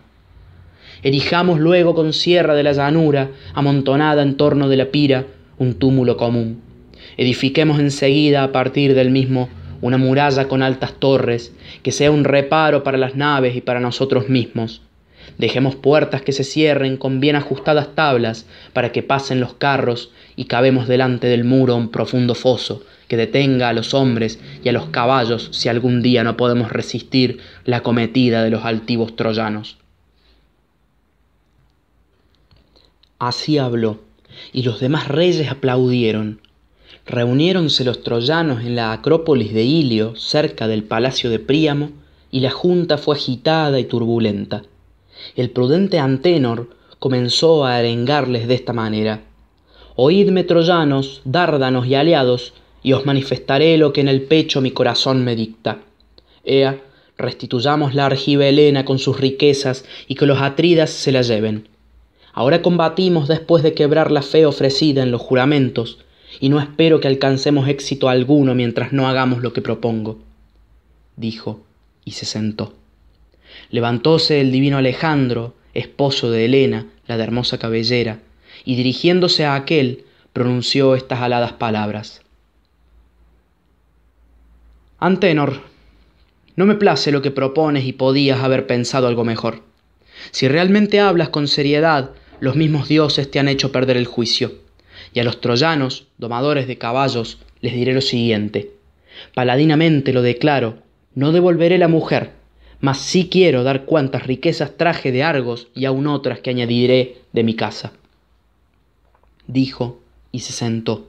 Erijamos 1.03 1.61
luego 1.61 1.95
con 1.95 2.13
sierra 2.13 2.55
de 2.55 2.63
la 2.63 2.73
llanura, 2.73 3.31
amontonada 3.55 4.23
en 4.23 4.37
torno 4.37 4.69
de 4.69 4.77
la 4.77 4.87
pira, 4.87 5.27
un 5.59 5.75
túmulo 5.75 6.17
común. 6.17 6.61
Edifiquemos 7.17 7.79
enseguida 7.79 8.43
a 8.43 8.53
partir 8.53 8.95
del 8.95 9.11
mismo 9.11 9.49
una 9.81 9.97
muralla 9.97 10.49
con 10.49 10.63
altas 10.63 10.95
torres, 10.99 11.53
que 11.83 11.93
sea 11.93 12.11
un 12.11 12.25
reparo 12.25 12.83
para 12.83 12.99
las 12.99 13.15
naves 13.15 13.55
y 13.55 13.61
para 13.61 13.81
nosotros 13.81 14.29
mismos. 14.29 14.83
Dejemos 15.37 15.77
puertas 15.77 16.23
que 16.23 16.33
se 16.33 16.43
cierren 16.43 16.97
con 16.97 17.21
bien 17.21 17.37
ajustadas 17.37 17.95
tablas 17.95 18.47
para 18.73 18.91
que 18.91 19.03
pasen 19.03 19.41
los 19.41 19.55
carros 19.55 20.11
y 20.37 20.47
cabemos 20.47 20.89
delante 20.89 21.29
del 21.29 21.45
muro 21.45 21.77
un 21.77 21.91
profundo 21.91 22.35
foso 22.35 22.83
que 23.07 23.17
detenga 23.17 23.69
a 23.69 23.73
los 23.73 23.95
hombres 23.95 24.41
y 24.65 24.69
a 24.69 24.73
los 24.73 24.87
caballos 24.87 25.49
si 25.53 25.69
algún 25.69 26.03
día 26.03 26.25
no 26.25 26.37
podemos 26.37 26.73
resistir 26.73 27.39
la 27.65 27.83
cometida 27.83 28.43
de 28.43 28.51
los 28.51 28.65
altivos 28.65 29.17
troyanos. 29.17 29.79
Así 33.19 33.59
habló, 33.59 33.99
y 34.53 34.63
los 34.63 34.79
demás 34.79 35.09
reyes 35.09 35.51
aplaudieron. 35.51 36.41
Reuniéronse 37.05 37.83
los 37.85 38.05
troyanos 38.05 38.61
en 38.61 38.77
la 38.77 38.93
acrópolis 38.93 39.53
de 39.53 39.65
Ilio, 39.65 40.15
cerca 40.15 40.69
del 40.69 40.85
palacio 40.85 41.29
de 41.29 41.41
Príamo, 41.41 41.91
y 42.31 42.41
la 42.41 42.51
junta 42.51 42.97
fue 42.97 43.17
agitada 43.17 43.81
y 43.81 43.85
turbulenta. 43.87 44.63
El 45.35 45.51
prudente 45.51 45.99
Antenor 45.99 46.71
comenzó 47.01 47.65
a 47.65 47.77
arengarles 47.77 48.47
de 48.47 48.55
esta 48.55 48.73
manera. 48.73 49.23
Oídme, 49.97 50.45
troyanos, 50.45 51.21
dárdanos 51.25 51.89
y 51.89 51.97
aliados, 51.97 52.55
y 52.85 52.93
os 52.93 53.05
manifestaré 53.05 53.79
lo 53.79 53.93
que 53.93 54.01
en 54.01 54.09
el 54.09 54.23
pecho 54.23 54.61
mi 54.61 54.71
corazón 54.71 55.25
me 55.25 55.35
dicta. 55.35 55.81
Ea, 56.45 56.81
restituyamos 57.17 57.97
la 57.97 58.07
argiva 58.07 58.47
Helena 58.47 58.85
con 58.85 59.01
sus 59.01 59.19
riquezas 59.19 59.85
y 60.07 60.15
que 60.15 60.27
los 60.27 60.41
atridas 60.41 60.91
se 60.91 61.11
la 61.11 61.23
lleven. 61.23 61.67
Ahora 62.39 62.63
combatimos 62.63 63.27
después 63.27 63.65
de 63.65 63.75
quebrar 63.75 64.13
la 64.13 64.23
fe 64.23 64.47
ofrecida 64.47 65.03
en 65.03 65.11
los 65.11 65.21
juramentos, 65.21 65.99
y 66.39 66.51
no 66.51 66.61
espero 66.61 67.01
que 67.01 67.09
alcancemos 67.09 67.67
éxito 67.69 68.09
alguno 68.09 68.55
mientras 68.55 68.93
no 68.93 69.09
hagamos 69.09 69.43
lo 69.43 69.53
que 69.53 69.61
propongo. 69.61 70.21
Dijo, 71.17 71.65
y 72.05 72.13
se 72.13 72.27
sentó. 72.27 72.75
Levantóse 73.71 74.41
el 74.41 74.53
divino 74.53 74.79
Alejandro, 74.79 75.57
esposo 75.75 76.31
de 76.31 76.45
Helena, 76.45 76.87
la 77.09 77.17
de 77.17 77.25
hermosa 77.25 77.59
cabellera, 77.59 78.21
y 78.65 78.77
dirigiéndose 78.77 79.45
a 79.45 79.57
aquel, 79.57 80.05
pronunció 80.33 80.95
estas 80.95 81.19
aladas 81.19 81.55
palabras. 81.55 82.23
Antenor, 85.01 85.63
no 86.55 86.67
me 86.67 86.77
place 86.77 87.11
lo 87.11 87.21
que 87.21 87.33
propones 87.33 87.85
y 87.85 87.95
podías 87.95 88.45
haber 88.45 88.69
pensado 88.69 89.09
algo 89.09 89.25
mejor. 89.25 89.65
Si 90.31 90.47
realmente 90.47 91.01
hablas 91.01 91.31
con 91.31 91.49
seriedad 91.49 92.13
los 92.41 92.57
mismos 92.57 92.89
dioses 92.89 93.31
te 93.31 93.39
han 93.39 93.49
hecho 93.49 93.73
perder 93.73 93.97
el 93.97 94.07
juicio. 94.07 94.55
Y 95.13 95.21
a 95.21 95.25
los 95.25 95.41
troyanos, 95.41 96.07
domadores 96.19 96.67
de 96.67 96.79
caballos, 96.79 97.39
les 97.61 97.75
diré 97.75 97.95
lo 97.95 98.01
siguiente. 98.01 98.71
Paladinamente 99.35 100.13
lo 100.13 100.23
declaro, 100.23 100.79
no 101.15 101.33
devolveré 101.33 101.79
la 101.79 101.89
mujer, 101.89 102.33
mas 102.81 102.99
sí 102.99 103.29
quiero 103.31 103.65
dar 103.65 103.85
cuantas 103.85 104.27
riquezas 104.27 104.77
traje 104.77 105.11
de 105.11 105.23
Argos 105.23 105.69
y 105.75 105.85
aun 105.85 106.07
otras 106.07 106.41
que 106.41 106.51
añadiré 106.51 107.17
de 107.33 107.43
mi 107.43 107.55
casa. 107.55 107.93
Dijo 109.47 110.01
y 110.31 110.41
se 110.41 110.53
sentó. 110.53 111.09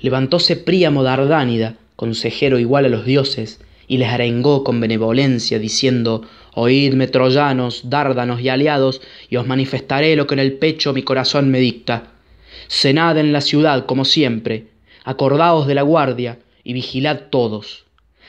Levantóse 0.00 0.56
Príamo 0.56 1.02
Dardánida, 1.02 1.76
consejero 1.96 2.58
igual 2.58 2.84
a 2.84 2.88
los 2.88 3.04
dioses, 3.04 3.60
y 3.86 3.98
les 3.98 4.08
arengó 4.08 4.64
con 4.64 4.80
benevolencia, 4.80 5.58
diciendo 5.58 6.22
Oídme, 6.54 7.08
troyanos, 7.08 7.90
dárdanos 7.90 8.40
y 8.40 8.48
aliados, 8.48 9.00
y 9.28 9.36
os 9.36 9.46
manifestaré 9.46 10.14
lo 10.14 10.26
que 10.26 10.34
en 10.34 10.40
el 10.40 10.54
pecho 10.54 10.92
mi 10.92 11.02
corazón 11.02 11.50
me 11.50 11.58
dicta. 11.58 12.12
Cenad 12.68 13.18
en 13.18 13.32
la 13.32 13.40
ciudad, 13.40 13.86
como 13.86 14.04
siempre, 14.04 14.68
acordaos 15.04 15.66
de 15.66 15.74
la 15.74 15.82
guardia, 15.82 16.38
y 16.62 16.72
vigilad 16.72 17.22
todos. 17.30 17.84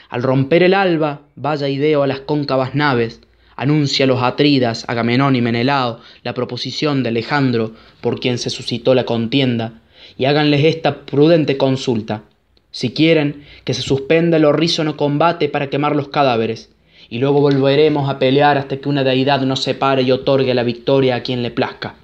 Al 0.09 0.23
romper 0.23 0.63
el 0.63 0.73
alba, 0.73 1.21
vaya 1.35 1.69
Ideo 1.69 2.03
a 2.03 2.07
las 2.07 2.19
cóncavas 2.21 2.75
naves, 2.75 3.21
anuncia 3.55 4.05
a 4.05 4.07
los 4.07 4.21
Atridas, 4.21 4.85
Agamenón 4.87 5.35
y 5.35 5.41
Menelao, 5.41 5.99
la 6.23 6.33
proposición 6.33 7.03
de 7.03 7.09
Alejandro, 7.09 7.73
por 8.01 8.19
quien 8.19 8.37
se 8.37 8.49
suscitó 8.49 8.93
la 8.95 9.05
contienda, 9.05 9.81
y 10.17 10.25
háganles 10.25 10.65
esta 10.65 11.05
prudente 11.05 11.57
consulta. 11.57 12.23
Si 12.71 12.91
quieren, 12.91 13.45
que 13.63 13.73
se 13.73 13.81
suspenda 13.81 14.37
el 14.37 14.45
horrísono 14.45 14.97
combate 14.97 15.47
para 15.47 15.69
quemar 15.69 15.95
los 15.95 16.09
cadáveres, 16.09 16.74
y 17.09 17.19
luego 17.19 17.41
volveremos 17.41 18.09
a 18.09 18.19
pelear 18.19 18.57
hasta 18.57 18.77
que 18.77 18.89
una 18.89 19.03
deidad 19.03 19.41
nos 19.41 19.61
separe 19.63 20.01
y 20.01 20.11
otorgue 20.11 20.53
la 20.53 20.63
victoria 20.63 21.15
a 21.15 21.21
quien 21.21 21.43
le 21.43 21.51
plazca. 21.51 21.95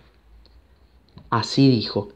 Así 1.29 1.69
dijo. 1.69 2.09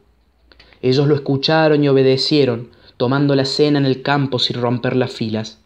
Ellos 0.81 1.07
lo 1.07 1.15
escucharon 1.15 1.83
y 1.83 1.87
obedecieron, 1.87 2.69
tomando 2.97 3.35
la 3.35 3.45
cena 3.45 3.79
en 3.79 3.85
el 3.85 4.01
campo 4.01 4.39
sin 4.39 4.61
romper 4.61 4.95
las 4.95 5.11
filas. 5.11 5.59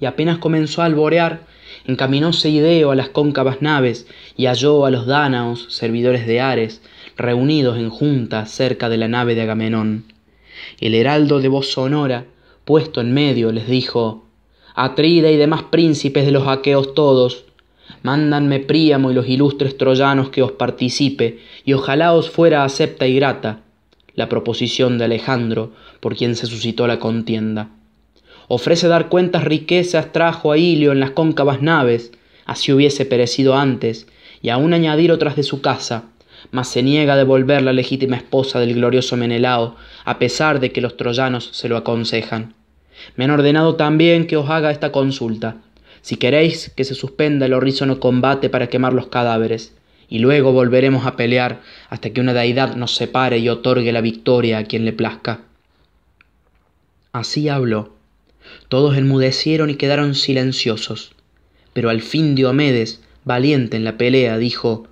Y 0.00 0.06
apenas 0.06 0.38
comenzó 0.38 0.82
a 0.82 0.86
alborear, 0.86 1.46
encaminóse 1.86 2.50
Ideo 2.50 2.90
a 2.90 2.94
las 2.94 3.08
cóncavas 3.08 3.62
naves 3.62 4.06
y 4.36 4.46
halló 4.46 4.84
a 4.84 4.90
los 4.90 5.06
dánaos, 5.06 5.66
servidores 5.70 6.26
de 6.26 6.40
Ares, 6.40 6.82
reunidos 7.16 7.78
en 7.78 7.90
junta 7.90 8.46
cerca 8.46 8.88
de 8.88 8.96
la 8.96 9.08
nave 9.08 9.34
de 9.34 9.42
Agamenón. 9.42 10.04
El 10.80 10.94
heraldo 10.94 11.40
de 11.40 11.48
voz 11.48 11.72
sonora, 11.72 12.26
puesto 12.64 13.00
en 13.00 13.12
medio, 13.12 13.52
les 13.52 13.66
dijo 13.66 14.24
Atrida 14.74 15.30
y 15.30 15.36
demás 15.36 15.64
príncipes 15.64 16.24
de 16.24 16.32
los 16.32 16.48
aqueos 16.48 16.94
todos, 16.94 17.44
mándanme 18.02 18.60
Príamo 18.60 19.10
y 19.10 19.14
los 19.14 19.28
ilustres 19.28 19.76
troyanos 19.76 20.30
que 20.30 20.42
os 20.42 20.52
participe, 20.52 21.40
y 21.64 21.72
ojalá 21.74 22.14
os 22.14 22.30
fuera 22.30 22.64
acepta 22.64 23.06
y 23.06 23.14
grata 23.16 23.60
la 24.14 24.28
proposición 24.28 24.98
de 24.98 25.04
Alejandro, 25.04 25.72
por 26.00 26.16
quien 26.16 26.36
se 26.36 26.46
suscitó 26.46 26.86
la 26.86 26.98
contienda. 26.98 27.70
Ofrece 28.48 28.88
dar 28.88 29.08
cuentas 29.08 29.44
riquezas 29.44 30.12
trajo 30.12 30.52
a 30.52 30.58
Ilio 30.58 30.92
en 30.92 31.00
las 31.00 31.12
cóncavas 31.12 31.62
naves, 31.62 32.12
así 32.44 32.72
hubiese 32.72 33.06
perecido 33.06 33.56
antes, 33.56 34.06
y 34.42 34.50
aun 34.50 34.74
añadir 34.74 35.12
otras 35.12 35.36
de 35.36 35.42
su 35.42 35.60
casa, 35.60 36.04
mas 36.50 36.68
se 36.68 36.82
niega 36.82 37.14
a 37.14 37.16
devolver 37.16 37.62
la 37.62 37.72
legítima 37.72 38.16
esposa 38.16 38.58
del 38.60 38.74
glorioso 38.74 39.16
Menelao, 39.16 39.76
a 40.04 40.18
pesar 40.18 40.60
de 40.60 40.72
que 40.72 40.80
los 40.80 40.96
troyanos 40.96 41.50
se 41.52 41.68
lo 41.68 41.76
aconsejan. 41.76 42.54
Me 43.16 43.24
han 43.24 43.30
ordenado 43.30 43.76
también 43.76 44.26
que 44.26 44.36
os 44.36 44.48
haga 44.50 44.70
esta 44.70 44.92
consulta. 44.92 45.56
Si 46.00 46.16
queréis 46.16 46.70
que 46.76 46.84
se 46.84 46.94
suspenda 46.94 47.46
el 47.46 47.52
horrísono 47.52 48.00
combate 48.00 48.50
para 48.50 48.68
quemar 48.68 48.92
los 48.92 49.06
cadáveres, 49.06 49.74
y 50.08 50.18
luego 50.18 50.52
volveremos 50.52 51.06
a 51.06 51.16
pelear 51.16 51.62
hasta 51.88 52.10
que 52.10 52.20
una 52.20 52.34
deidad 52.34 52.76
nos 52.76 52.94
separe 52.94 53.38
y 53.38 53.48
otorgue 53.48 53.92
la 53.92 54.02
victoria 54.02 54.58
a 54.58 54.64
quien 54.64 54.84
le 54.84 54.92
plazca. 54.92 55.40
Así 57.12 57.48
habló. 57.48 57.94
Todos 58.68 58.96
enmudecieron 58.96 59.70
y 59.70 59.76
quedaron 59.76 60.14
silenciosos. 60.14 61.12
Pero 61.72 61.88
al 61.88 62.02
fin 62.02 62.34
Diomedes, 62.34 63.00
valiente 63.24 63.76
en 63.76 63.84
la 63.84 63.96
pelea, 63.96 64.36
dijo 64.36 64.86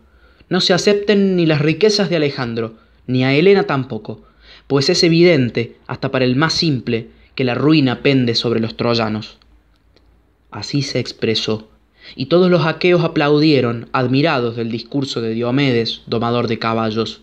No 0.48 0.60
se 0.60 0.72
acepten 0.72 1.36
ni 1.36 1.44
las 1.44 1.60
riquezas 1.60 2.08
de 2.08 2.16
Alejandro, 2.16 2.76
ni 3.06 3.24
a 3.24 3.34
Helena 3.34 3.64
tampoco, 3.64 4.22
pues 4.66 4.88
es 4.88 5.02
evidente, 5.02 5.76
hasta 5.86 6.10
para 6.10 6.24
el 6.24 6.36
más 6.36 6.54
simple, 6.54 7.08
que 7.40 7.44
la 7.44 7.54
ruina 7.54 8.02
pende 8.02 8.34
sobre 8.34 8.60
los 8.60 8.76
troyanos. 8.76 9.38
Así 10.50 10.82
se 10.82 10.98
expresó, 10.98 11.70
y 12.14 12.26
todos 12.26 12.50
los 12.50 12.66
aqueos 12.66 13.02
aplaudieron, 13.02 13.88
admirados 13.94 14.56
del 14.56 14.70
discurso 14.70 15.22
de 15.22 15.32
Diomedes, 15.32 16.02
domador 16.04 16.48
de 16.48 16.58
caballos. 16.58 17.22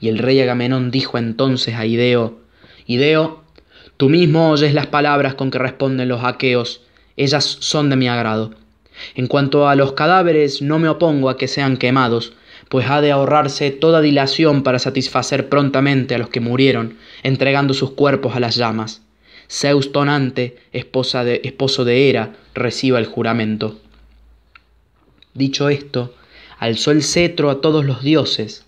Y 0.00 0.08
el 0.08 0.18
rey 0.18 0.38
Agamenón 0.38 0.90
dijo 0.90 1.16
entonces 1.16 1.76
a 1.76 1.86
Ideo, 1.86 2.40
Ideo, 2.86 3.42
tú 3.96 4.10
mismo 4.10 4.50
oyes 4.50 4.74
las 4.74 4.88
palabras 4.88 5.34
con 5.34 5.50
que 5.50 5.58
responden 5.58 6.10
los 6.10 6.24
aqueos, 6.24 6.82
ellas 7.16 7.56
son 7.60 7.88
de 7.88 7.96
mi 7.96 8.06
agrado. 8.06 8.50
En 9.14 9.28
cuanto 9.28 9.66
a 9.66 9.76
los 9.76 9.92
cadáveres, 9.92 10.60
no 10.60 10.78
me 10.78 10.90
opongo 10.90 11.30
a 11.30 11.38
que 11.38 11.48
sean 11.48 11.78
quemados, 11.78 12.34
pues 12.68 12.90
ha 12.90 13.00
de 13.00 13.12
ahorrarse 13.12 13.70
toda 13.70 14.02
dilación 14.02 14.62
para 14.62 14.78
satisfacer 14.78 15.48
prontamente 15.48 16.14
a 16.14 16.18
los 16.18 16.28
que 16.28 16.40
murieron, 16.40 16.98
entregando 17.22 17.72
sus 17.72 17.92
cuerpos 17.92 18.36
a 18.36 18.40
las 18.40 18.56
llamas. 18.56 19.00
Zeus 19.50 19.92
tonante, 19.92 20.56
esposa 20.72 21.24
de, 21.24 21.40
esposo 21.44 21.84
de 21.84 22.08
Hera, 22.08 22.36
reciba 22.54 22.98
el 22.98 23.06
juramento. 23.06 23.80
Dicho 25.34 25.68
esto, 25.68 26.14
alzó 26.58 26.90
el 26.90 27.02
cetro 27.02 27.50
a 27.50 27.60
todos 27.60 27.84
los 27.84 28.02
dioses. 28.02 28.64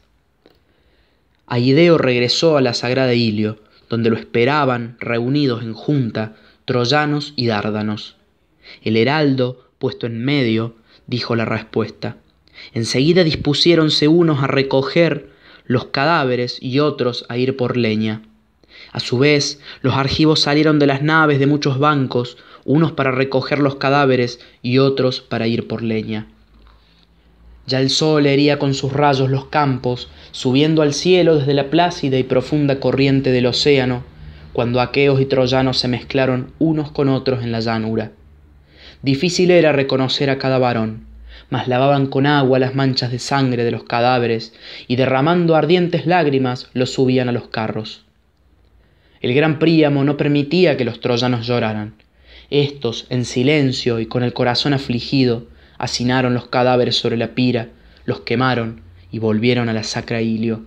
Aideo 1.47 1.97
regresó 1.97 2.57
a 2.57 2.61
la 2.61 2.75
sagrada 2.75 3.15
Ilio, 3.15 3.59
donde 3.89 4.11
lo 4.11 4.17
esperaban, 4.17 4.97
reunidos 4.99 5.63
en 5.63 5.75
junta, 5.75 6.37
troyanos 6.65 7.33
y 7.37 7.47
dárdanos. 7.47 8.17
El 8.83 8.97
heraldo, 8.97 9.71
puesto 9.79 10.07
en 10.07 10.25
medio, 10.25 10.75
dijo 11.07 11.37
la 11.37 11.45
respuesta. 11.45 12.17
Enseguida 12.73 13.23
dispusiéronse 13.23 14.09
unos 14.09 14.43
a 14.43 14.47
recoger 14.47 15.31
los 15.67 15.87
cadáveres 15.87 16.59
y 16.61 16.81
otros 16.81 17.27
a 17.29 17.37
ir 17.39 17.57
por 17.57 17.77
leña. 17.77 18.23
A 18.97 19.01
su 19.01 19.19
vez, 19.19 19.61
los 19.83 19.95
argivos 19.95 20.41
salieron 20.41 20.79
de 20.79 20.87
las 20.87 21.03
naves 21.03 21.39
de 21.39 21.47
muchos 21.47 21.79
bancos, 21.79 22.39
unos 22.65 22.93
para 22.93 23.11
recoger 23.11 23.59
los 23.59 23.75
cadáveres 23.75 24.41
y 24.63 24.79
otros 24.79 25.21
para 25.21 25.47
ir 25.47 25.69
por 25.69 25.83
leña. 25.83 26.29
Ya 27.67 27.83
el 27.83 27.91
sol 27.91 28.25
hería 28.25 28.59
con 28.59 28.73
sus 28.73 28.95
rayos 28.95 29.29
los 29.29 29.49
campos, 29.49 30.09
subiendo 30.31 30.81
al 30.81 30.95
cielo 30.95 31.37
desde 31.37 31.53
la 31.53 31.69
plácida 31.69 32.17
y 32.17 32.23
profunda 32.23 32.81
corriente 32.81 33.33
del 33.33 33.45
océano, 33.45 34.03
cuando 34.55 34.81
aqueos 34.81 35.21
y 35.21 35.27
troyanos 35.27 35.77
se 35.77 35.89
mezclaron 35.89 36.53
unos 36.59 36.91
con 36.91 37.11
otros 37.11 37.45
en 37.45 37.53
la 37.53 37.61
llanura. 37.61 38.13
Difícil 39.03 39.51
era 39.51 39.73
reconocer 39.73 40.31
a 40.31 40.39
cada 40.39 40.57
varón, 40.57 41.05
mas 41.51 41.69
lavaban 41.69 42.07
con 42.07 42.25
agua 42.25 42.59
las 42.59 42.75
manchas 42.75 43.11
de 43.13 43.19
sangre 43.19 43.63
de 43.63 43.73
los 43.73 43.85
cadáveres 43.85 44.55
y 44.89 44.97
derramando 44.97 45.55
ardientes 45.55 46.07
lágrimas 46.07 46.71
los 46.73 46.95
subían 46.95 47.29
a 47.29 47.33
los 47.33 47.49
carros. 47.49 48.06
El 49.21 49.35
gran 49.35 49.59
Príamo 49.59 50.05
no 50.05 50.17
permitía 50.17 50.77
que 50.77 50.85
los 50.85 51.01
troyanos 51.01 51.47
lloraran. 51.47 51.95
Estos, 52.51 53.07
en 53.11 53.25
silencio 53.25 53.99
y 53.99 54.07
con 54.07 54.23
el 54.23 54.33
corazón 54.33 54.73
afligido, 54.73 55.47
hacinaron 55.79 56.35
los 56.35 56.47
cadáveres 56.47 56.97
sobre 56.97 57.17
la 57.17 57.35
pira, 57.35 57.69
los 58.05 58.21
quemaron 58.21 58.83
y 59.11 59.19
volvieron 59.19 59.69
a 59.69 59.73
la 59.73 59.83
sacra 59.83 60.23
Ilio. 60.23 60.63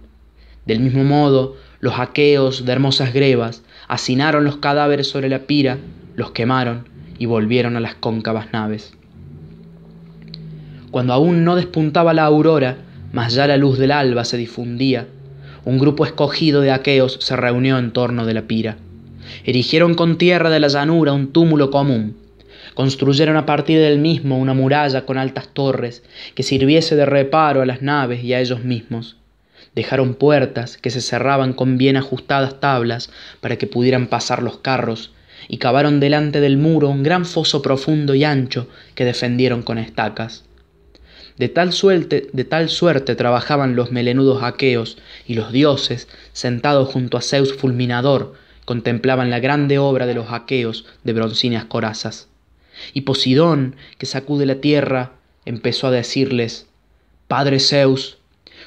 Del 0.65 0.79
mismo 0.79 1.03
modo, 1.03 1.55
los 1.79 1.99
aqueos 1.99 2.65
de 2.65 2.71
hermosas 2.71 3.13
grebas 3.13 3.63
hacinaron 3.87 4.43
los 4.43 4.57
cadáveres 4.57 5.07
sobre 5.07 5.29
la 5.29 5.39
pira, 5.39 5.77
los 6.15 6.31
quemaron 6.31 6.87
y 7.17 7.25
volvieron 7.25 7.75
a 7.77 7.79
las 7.79 7.95
cóncavas 7.95 8.51
naves. 8.51 8.93
Cuando 10.91 11.13
aún 11.13 11.45
no 11.45 11.55
despuntaba 11.55 12.13
la 12.13 12.25
aurora, 12.25 12.77
mas 13.13 13.33
ya 13.33 13.47
la 13.47 13.57
luz 13.57 13.77
del 13.77 13.91
alba 13.91 14.25
se 14.25 14.37
difundía, 14.37 15.07
un 15.65 15.79
grupo 15.79 16.05
escogido 16.05 16.61
de 16.61 16.71
aqueos 16.71 17.17
se 17.21 17.35
reunió 17.35 17.77
en 17.77 17.91
torno 17.91 18.25
de 18.25 18.33
la 18.33 18.43
pira. 18.43 18.77
Erigieron 19.45 19.95
con 19.95 20.17
tierra 20.17 20.49
de 20.49 20.59
la 20.59 20.67
llanura 20.67 21.13
un 21.13 21.31
túmulo 21.31 21.69
común, 21.71 22.15
Construyeron 22.79 23.35
a 23.35 23.45
partir 23.45 23.77
del 23.79 23.99
mismo 23.99 24.37
una 24.37 24.53
muralla 24.53 25.05
con 25.05 25.17
altas 25.17 25.49
torres 25.49 26.01
que 26.33 26.43
sirviese 26.43 26.95
de 26.95 27.05
reparo 27.05 27.61
a 27.61 27.65
las 27.65 27.81
naves 27.81 28.23
y 28.23 28.33
a 28.33 28.39
ellos 28.39 28.63
mismos. 28.63 29.17
Dejaron 29.75 30.13
puertas 30.13 30.77
que 30.77 30.89
se 30.89 31.01
cerraban 31.01 31.51
con 31.51 31.77
bien 31.77 31.97
ajustadas 31.97 32.61
tablas 32.61 33.11
para 33.41 33.57
que 33.57 33.67
pudieran 33.67 34.07
pasar 34.07 34.41
los 34.41 34.59
carros 34.59 35.11
y 35.49 35.57
cavaron 35.57 35.99
delante 35.99 36.39
del 36.39 36.57
muro 36.57 36.87
un 36.87 37.03
gran 37.03 37.25
foso 37.25 37.61
profundo 37.61 38.15
y 38.15 38.23
ancho 38.23 38.69
que 38.95 39.03
defendieron 39.03 39.61
con 39.61 39.77
estacas. 39.77 40.45
De 41.39 41.47
tal, 41.47 41.71
suerte, 41.71 42.27
de 42.33 42.43
tal 42.43 42.67
suerte 42.67 43.15
trabajaban 43.15 43.77
los 43.77 43.93
melenudos 43.93 44.43
aqueos 44.43 44.97
y 45.25 45.35
los 45.35 45.53
dioses, 45.53 46.09
sentados 46.33 46.89
junto 46.89 47.17
a 47.17 47.21
Zeus 47.21 47.53
fulminador, 47.53 48.33
contemplaban 48.65 49.29
la 49.29 49.39
grande 49.39 49.79
obra 49.79 50.05
de 50.05 50.15
los 50.15 50.33
aqueos 50.33 50.85
de 51.05 51.13
broncíneas 51.13 51.63
corazas. 51.63 52.27
Y 52.93 53.01
Posidón, 53.01 53.77
que 53.97 54.05
sacude 54.05 54.45
la 54.45 54.55
tierra, 54.55 55.13
empezó 55.45 55.87
a 55.87 55.91
decirles, 55.91 56.67
Padre 57.29 57.61
Zeus, 57.61 58.17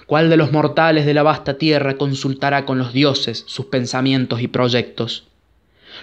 ¿cuál 0.06 0.30
de 0.30 0.38
los 0.38 0.50
mortales 0.50 1.04
de 1.04 1.12
la 1.12 1.22
vasta 1.22 1.58
tierra 1.58 1.98
consultará 1.98 2.64
con 2.64 2.78
los 2.78 2.94
dioses 2.94 3.44
sus 3.46 3.66
pensamientos 3.66 4.40
y 4.40 4.48
proyectos? 4.48 5.28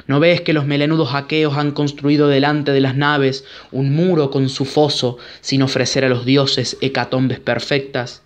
¿No 0.08 0.20
ves 0.20 0.42
que 0.42 0.54
los 0.54 0.66
melenudos 0.66 1.14
aqueos 1.14 1.58
han 1.58 1.72
construido 1.72 2.28
delante 2.28 2.72
de 2.72 2.82
las 2.82 2.96
naves 2.96 3.46
un 3.72 3.94
muro 3.94 4.32
con 4.32 4.50
su 4.50 4.66
foso 4.66 5.18
sin 5.42 5.62
ofrecer 5.62 6.06
a 6.06 6.10
los 6.10 6.26
dioses 6.26 6.78
hecatombes 6.82 7.40
perfectas? 7.40 8.24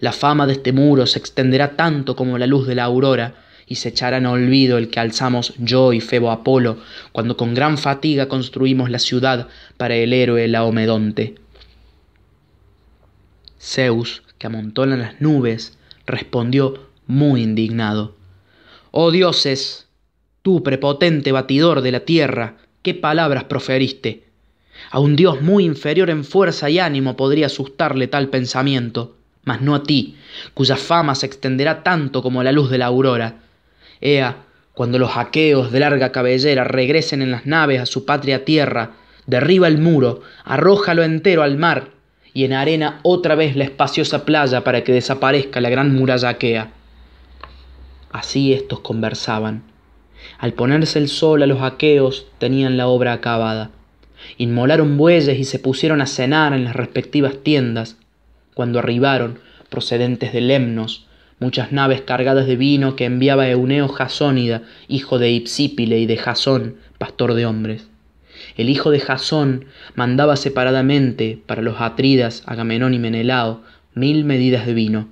La 0.00 0.12
fama 0.12 0.46
de 0.46 0.54
este 0.54 0.72
muro 0.72 1.06
se 1.06 1.18
extenderá 1.18 1.76
tanto 1.76 2.16
como 2.16 2.38
la 2.38 2.46
luz 2.46 2.66
de 2.66 2.74
la 2.74 2.84
aurora, 2.84 3.34
y 3.66 3.76
se 3.76 3.88
echará 3.88 4.18
en 4.18 4.26
olvido 4.26 4.76
el 4.76 4.90
que 4.90 5.00
alzamos 5.00 5.54
yo 5.56 5.92
y 5.92 6.00
Febo 6.00 6.30
Apolo, 6.30 6.78
cuando 7.12 7.36
con 7.36 7.54
gran 7.54 7.78
fatiga 7.78 8.28
construimos 8.28 8.90
la 8.90 8.98
ciudad 8.98 9.48
para 9.76 9.94
el 9.94 10.12
héroe 10.12 10.46
Laomedonte. 10.48 11.36
Zeus, 13.60 14.24
que 14.38 14.46
amontona 14.46 14.96
las 14.96 15.20
nubes, 15.20 15.78
respondió 16.06 16.90
muy 17.06 17.42
indignado. 17.42 18.14
Oh 18.90 19.10
dioses, 19.10 19.86
tú 20.42 20.62
prepotente 20.62 21.32
batidor 21.32 21.80
de 21.80 21.92
la 21.92 22.00
tierra, 22.00 22.56
¿qué 22.82 22.94
palabras 22.94 23.44
proferiste? 23.44 24.24
A 24.90 24.98
un 24.98 25.16
dios 25.16 25.40
muy 25.40 25.64
inferior 25.64 26.10
en 26.10 26.24
fuerza 26.24 26.68
y 26.68 26.78
ánimo 26.78 27.16
podría 27.16 27.46
asustarle 27.46 28.08
tal 28.08 28.28
pensamiento, 28.28 29.16
mas 29.44 29.60
no 29.60 29.74
a 29.74 29.84
ti, 29.84 30.16
cuya 30.54 30.76
fama 30.76 31.14
se 31.14 31.26
extenderá 31.26 31.82
tanto 31.82 32.22
como 32.22 32.42
la 32.42 32.52
luz 32.52 32.70
de 32.70 32.78
la 32.78 32.86
aurora. 32.86 33.36
Ea, 34.00 34.36
cuando 34.74 34.98
los 34.98 35.16
aqueos 35.16 35.70
de 35.70 35.80
larga 35.80 36.10
cabellera 36.10 36.64
regresen 36.64 37.22
en 37.22 37.30
las 37.30 37.46
naves 37.46 37.80
a 37.80 37.86
su 37.86 38.04
patria 38.04 38.44
tierra, 38.44 38.92
derriba 39.26 39.68
el 39.68 39.78
muro, 39.78 40.22
arrójalo 40.44 41.04
entero 41.04 41.42
al 41.42 41.56
mar, 41.56 41.90
y 42.34 42.44
en 42.44 42.54
arena 42.54 42.98
otra 43.02 43.34
vez 43.34 43.54
la 43.56 43.64
espaciosa 43.64 44.24
playa 44.24 44.64
para 44.64 44.82
que 44.82 44.92
desaparezca 44.92 45.60
la 45.60 45.70
gran 45.70 45.94
muralla 45.94 46.30
aquea. 46.30 46.72
Así 48.10 48.52
estos 48.52 48.80
conversaban. 48.80 49.71
Al 50.38 50.52
ponerse 50.54 50.98
el 50.98 51.08
sol 51.08 51.42
a 51.42 51.46
los 51.46 51.62
aqueos 51.62 52.26
tenían 52.38 52.76
la 52.76 52.88
obra 52.88 53.12
acabada. 53.12 53.70
Inmolaron 54.38 54.96
bueyes 54.96 55.38
y 55.38 55.44
se 55.44 55.58
pusieron 55.58 56.00
a 56.00 56.06
cenar 56.06 56.52
en 56.52 56.64
las 56.64 56.76
respectivas 56.76 57.34
tiendas. 57.42 57.96
Cuando 58.54 58.78
arribaron, 58.78 59.38
procedentes 59.68 60.32
de 60.32 60.40
Lemnos, 60.40 61.06
muchas 61.38 61.72
naves 61.72 62.02
cargadas 62.02 62.46
de 62.46 62.56
vino 62.56 62.94
que 62.94 63.04
enviaba 63.04 63.48
Euneo 63.48 63.88
Jasónida, 63.88 64.62
hijo 64.88 65.18
de 65.18 65.30
Ipsípile 65.30 65.98
y 65.98 66.06
de 66.06 66.16
Jasón, 66.16 66.76
pastor 66.98 67.34
de 67.34 67.46
hombres. 67.46 67.88
El 68.56 68.68
hijo 68.68 68.90
de 68.90 69.00
Jasón 69.00 69.66
mandaba 69.94 70.36
separadamente 70.36 71.40
para 71.46 71.62
los 71.62 71.80
atridas, 71.80 72.42
Agamenón 72.46 72.94
y 72.94 72.98
Menelao, 72.98 73.62
mil 73.94 74.24
medidas 74.24 74.66
de 74.66 74.74
vino. 74.74 75.08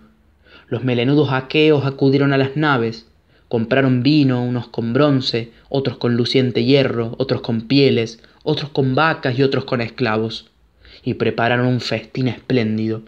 Los 0.69 0.85
melenudos 0.85 1.33
aqueos 1.33 1.85
acudieron 1.85 2.33
a 2.33 2.39
las 2.39 2.57
naves, 2.57 3.10
compraron 3.51 4.05
vino, 4.05 4.45
unos 4.45 4.69
con 4.69 4.93
bronce, 4.93 5.51
otros 5.69 5.99
con 5.99 6.17
luciente 6.17 6.63
hierro, 6.65 7.17
otros 7.19 7.41
con 7.41 7.63
pieles, 7.63 8.23
otros 8.45 8.71
con 8.71 8.95
vacas 8.95 9.37
y 9.37 9.43
otros 9.43 9.65
con 9.65 9.81
esclavos, 9.81 10.47
y 11.03 11.15
prepararon 11.15 11.67
un 11.67 11.81
festín 11.81 12.29
espléndido. 12.29 13.03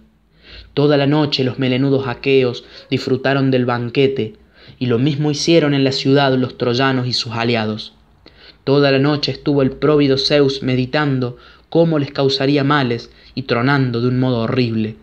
Toda 0.75 0.97
la 0.97 1.07
noche 1.07 1.45
los 1.45 1.61
melenudos 1.61 2.09
aqueos 2.09 2.65
disfrutaron 2.91 3.53
del 3.53 3.67
banquete, 3.67 4.35
y 4.81 4.87
lo 4.87 4.99
mismo 4.99 5.31
hicieron 5.31 5.75
en 5.75 5.85
la 5.85 5.93
ciudad 5.93 6.37
los 6.37 6.59
troyanos 6.59 7.07
y 7.07 7.13
sus 7.13 7.35
aliados. 7.35 7.95
Toda 8.65 8.91
la 8.91 8.99
noche 8.99 9.31
estuvo 9.31 9.63
el 9.63 9.71
próvido 9.71 10.19
Zeus 10.19 10.65
meditando 10.65 11.37
cómo 11.69 12.01
les 12.01 12.11
causaría 12.11 12.65
males 12.65 13.13
y 13.37 13.43
tronando 13.43 14.01
de 14.01 14.09
un 14.09 14.19
modo 14.19 14.41
horrible. 14.41 14.97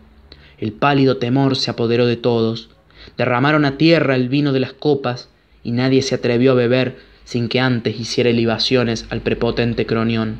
El 0.58 0.72
pálido 0.72 1.16
temor 1.16 1.56
se 1.56 1.70
apoderó 1.70 2.04
de 2.04 2.18
todos. 2.18 2.68
Derramaron 3.16 3.64
a 3.64 3.76
tierra 3.76 4.16
el 4.16 4.28
vino 4.28 4.52
de 4.52 4.60
las 4.60 4.72
copas, 4.72 5.28
y 5.62 5.72
nadie 5.72 6.02
se 6.02 6.14
atrevió 6.14 6.52
a 6.52 6.54
beber 6.54 6.96
sin 7.24 7.48
que 7.48 7.60
antes 7.60 7.98
hiciera 8.00 8.30
libaciones 8.30 9.06
al 9.10 9.20
prepotente 9.20 9.86
Cronión. 9.86 10.38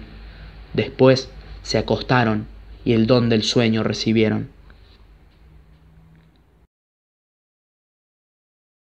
Después 0.73 1.29
se 1.63 1.79
acostaron 1.79 2.47
y 2.85 2.95
el 2.95 3.07
don 3.07 3.29
del 3.29 3.43
sueño 3.43 3.83
recibieron. 3.83 4.49